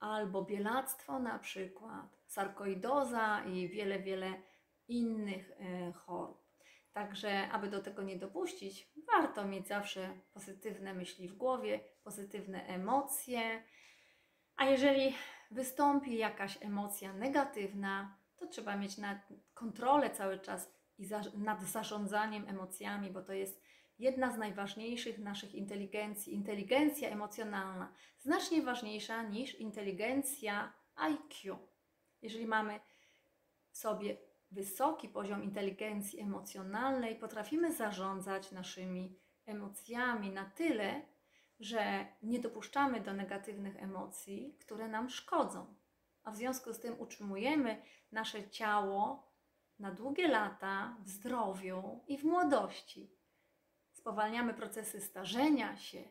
albo 0.00 0.42
bielactwo 0.42 1.18
na 1.18 1.38
przykład, 1.38 2.18
sarkoidoza 2.26 3.44
i 3.44 3.68
wiele, 3.68 3.98
wiele 4.00 4.42
innych 4.88 5.50
y, 5.50 5.92
chorób. 5.92 6.47
Także, 6.98 7.48
aby 7.48 7.68
do 7.68 7.82
tego 7.82 8.02
nie 8.02 8.16
dopuścić, 8.16 8.92
warto 9.12 9.44
mieć 9.44 9.68
zawsze 9.68 10.10
pozytywne 10.32 10.94
myśli 10.94 11.28
w 11.28 11.36
głowie, 11.36 11.80
pozytywne 12.04 12.66
emocje. 12.66 13.62
A 14.56 14.64
jeżeli 14.64 15.14
wystąpi 15.50 16.16
jakaś 16.16 16.58
emocja 16.62 17.12
negatywna, 17.12 18.18
to 18.36 18.46
trzeba 18.46 18.76
mieć 18.76 18.98
nad 18.98 19.18
kontrolę 19.54 20.10
cały 20.10 20.38
czas 20.38 20.72
i 20.98 21.04
za, 21.04 21.22
nad 21.34 21.62
zarządzaniem 21.62 22.48
emocjami, 22.48 23.10
bo 23.10 23.22
to 23.22 23.32
jest 23.32 23.62
jedna 23.98 24.32
z 24.32 24.38
najważniejszych 24.38 25.18
naszych 25.18 25.54
inteligencji. 25.54 26.34
Inteligencja 26.34 27.08
emocjonalna, 27.08 27.92
znacznie 28.18 28.62
ważniejsza 28.62 29.22
niż 29.22 29.54
inteligencja 29.54 30.72
IQ. 30.96 31.58
Jeżeli 32.22 32.46
mamy 32.46 32.80
w 33.70 33.76
sobie 33.76 34.27
wysoki 34.50 35.08
poziom 35.08 35.44
inteligencji 35.44 36.20
emocjonalnej, 36.20 37.16
potrafimy 37.16 37.72
zarządzać 37.72 38.52
naszymi 38.52 39.18
emocjami 39.46 40.30
na 40.30 40.44
tyle, 40.44 41.02
że 41.60 42.06
nie 42.22 42.40
dopuszczamy 42.40 43.00
do 43.00 43.12
negatywnych 43.12 43.82
emocji, 43.82 44.56
które 44.60 44.88
nam 44.88 45.10
szkodzą. 45.10 45.74
A 46.24 46.30
w 46.30 46.36
związku 46.36 46.72
z 46.72 46.80
tym 46.80 47.00
utrzymujemy 47.00 47.82
nasze 48.12 48.50
ciało 48.50 49.28
na 49.78 49.92
długie 49.92 50.28
lata 50.28 50.96
w 51.00 51.08
zdrowiu 51.08 52.04
i 52.06 52.18
w 52.18 52.24
młodości. 52.24 53.18
Spowalniamy 53.92 54.54
procesy 54.54 55.00
starzenia 55.00 55.76
się. 55.76 56.04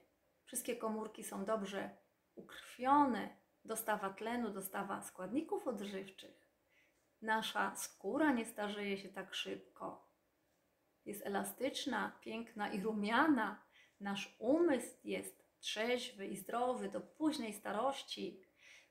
Wszystkie 0.46 0.76
komórki 0.76 1.24
są 1.24 1.46
dobrze 1.46 1.98
ukrwione, 2.36 3.38
dostawa 3.66 4.10
tlenu, 4.10 4.50
dostawa 4.50 5.02
składników 5.02 5.68
odżywczych. 5.68 6.47
Nasza 7.22 7.76
skóra 7.76 8.32
nie 8.32 8.46
starzeje 8.46 8.98
się 8.98 9.10
tak 9.10 9.36
szybko. 9.36 10.08
Jest 11.06 11.26
elastyczna, 11.26 12.18
piękna 12.22 12.70
i 12.70 12.82
rumiana 12.82 13.68
Nasz 14.00 14.36
umysł 14.40 14.98
jest 15.04 15.46
trzeźwy 15.60 16.28
i 16.28 16.38
zdrowy 16.38 16.90
do 16.90 17.02
późnej 17.02 17.54
starości. 17.54 18.42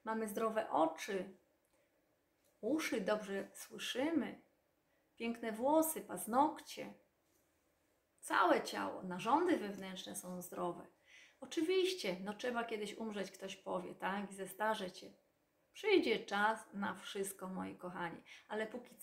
Mamy 0.05 0.29
zdrowe 0.29 0.71
oczy, 0.71 1.37
uszy 2.61 3.01
dobrze 3.01 3.49
słyszymy, 3.55 4.41
piękne 5.17 5.53
włosy, 5.53 6.01
paznokcie. 6.01 6.95
Całe 8.21 8.63
ciało, 8.63 9.03
narządy 9.03 9.57
wewnętrzne 9.57 10.17
są 10.17 10.43
zdrowe. 10.43 10.87
Oczywiście, 11.41 12.17
no 12.25 12.35
trzeba 12.35 12.65
kiedyś 12.65 12.95
umrzeć, 12.95 13.31
ktoś 13.31 13.57
powie, 13.57 13.95
tak, 13.95 14.31
i 14.31 14.35
zestarzeć 14.35 14.99
się. 14.99 15.13
Przyjdzie 15.77 16.19
czas 16.19 16.67
na 16.75 16.95
wszystko, 16.95 17.49
moi 17.49 17.75
kochani, 17.75 18.21
ale 18.49 18.67
póki 18.67 18.95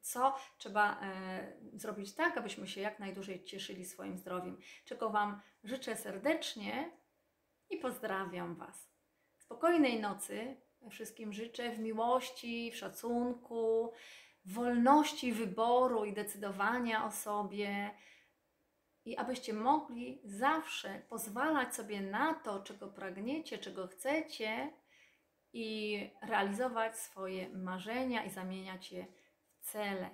co 0.00 0.36
trzeba 0.58 1.00
e, 1.00 1.52
zrobić 1.72 2.14
tak, 2.14 2.38
abyśmy 2.38 2.68
się 2.68 2.80
jak 2.80 2.98
najdłużej 2.98 3.44
cieszyli 3.44 3.84
swoim 3.84 4.18
zdrowiem. 4.18 4.58
Czego 4.84 5.10
Wam 5.10 5.40
życzę 5.64 5.96
serdecznie 5.96 6.90
i 7.70 7.76
pozdrawiam 7.76 8.54
Was. 8.54 8.88
Spokojnej 9.38 10.00
nocy 10.00 10.56
wszystkim 10.90 11.32
życzę 11.32 11.70
w 11.70 11.78
miłości, 11.78 12.70
w 12.72 12.76
szacunku, 12.76 13.92
w 14.44 14.54
wolności 14.54 15.32
wyboru 15.32 16.04
i 16.04 16.12
decydowania 16.12 17.06
o 17.06 17.10
sobie. 17.10 17.90
I 19.04 19.16
abyście 19.16 19.52
mogli 19.52 20.20
zawsze 20.24 21.02
pozwalać 21.08 21.74
sobie 21.74 22.00
na 22.00 22.34
to, 22.34 22.62
czego 22.62 22.88
pragniecie, 22.88 23.58
czego 23.58 23.86
chcecie 23.86 24.79
i 25.52 26.10
realizować 26.22 26.98
swoje 26.98 27.48
marzenia 27.48 28.24
i 28.24 28.30
zamieniać 28.30 28.92
je 28.92 29.06
w 29.50 29.60
cele. 29.60 30.10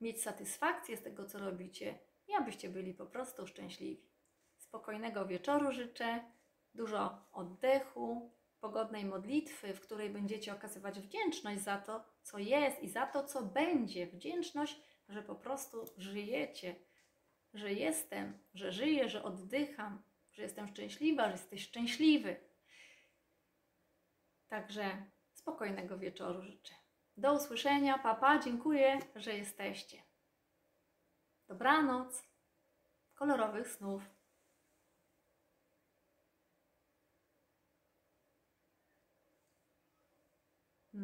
Mieć 0.00 0.22
satysfakcję 0.22 0.96
z 0.96 1.02
tego, 1.02 1.26
co 1.26 1.38
robicie 1.38 1.98
i 2.28 2.34
abyście 2.34 2.68
byli 2.68 2.94
po 2.94 3.06
prostu 3.06 3.46
szczęśliwi. 3.46 4.10
Spokojnego 4.56 5.26
wieczoru 5.26 5.72
życzę, 5.72 6.24
dużo 6.74 7.28
oddechu, 7.32 8.32
pogodnej 8.60 9.04
modlitwy, 9.04 9.74
w 9.74 9.80
której 9.80 10.10
będziecie 10.10 10.52
okazywać 10.52 11.00
wdzięczność 11.00 11.60
za 11.60 11.78
to, 11.78 12.04
co 12.22 12.38
jest 12.38 12.82
i 12.82 12.88
za 12.88 13.06
to, 13.06 13.24
co 13.24 13.42
będzie. 13.42 14.06
Wdzięczność, 14.06 14.80
że 15.08 15.22
po 15.22 15.34
prostu 15.34 15.84
żyjecie, 15.96 16.74
że 17.54 17.72
jestem, 17.72 18.38
że 18.54 18.72
żyję, 18.72 19.08
że 19.08 19.22
oddycham, 19.22 20.02
że 20.32 20.42
jestem 20.42 20.68
szczęśliwa, 20.68 21.24
że 21.26 21.32
jesteś 21.32 21.62
szczęśliwy. 21.62 22.36
Także 24.50 25.06
spokojnego 25.32 25.98
wieczoru 25.98 26.42
życzę. 26.42 26.74
Do 27.16 27.34
usłyszenia, 27.34 27.98
papa, 27.98 28.38
dziękuję, 28.38 28.98
że 29.16 29.34
jesteście. 29.34 30.02
Dobranoc, 31.48 32.28
kolorowych 33.14 33.68
snów. 33.68 34.02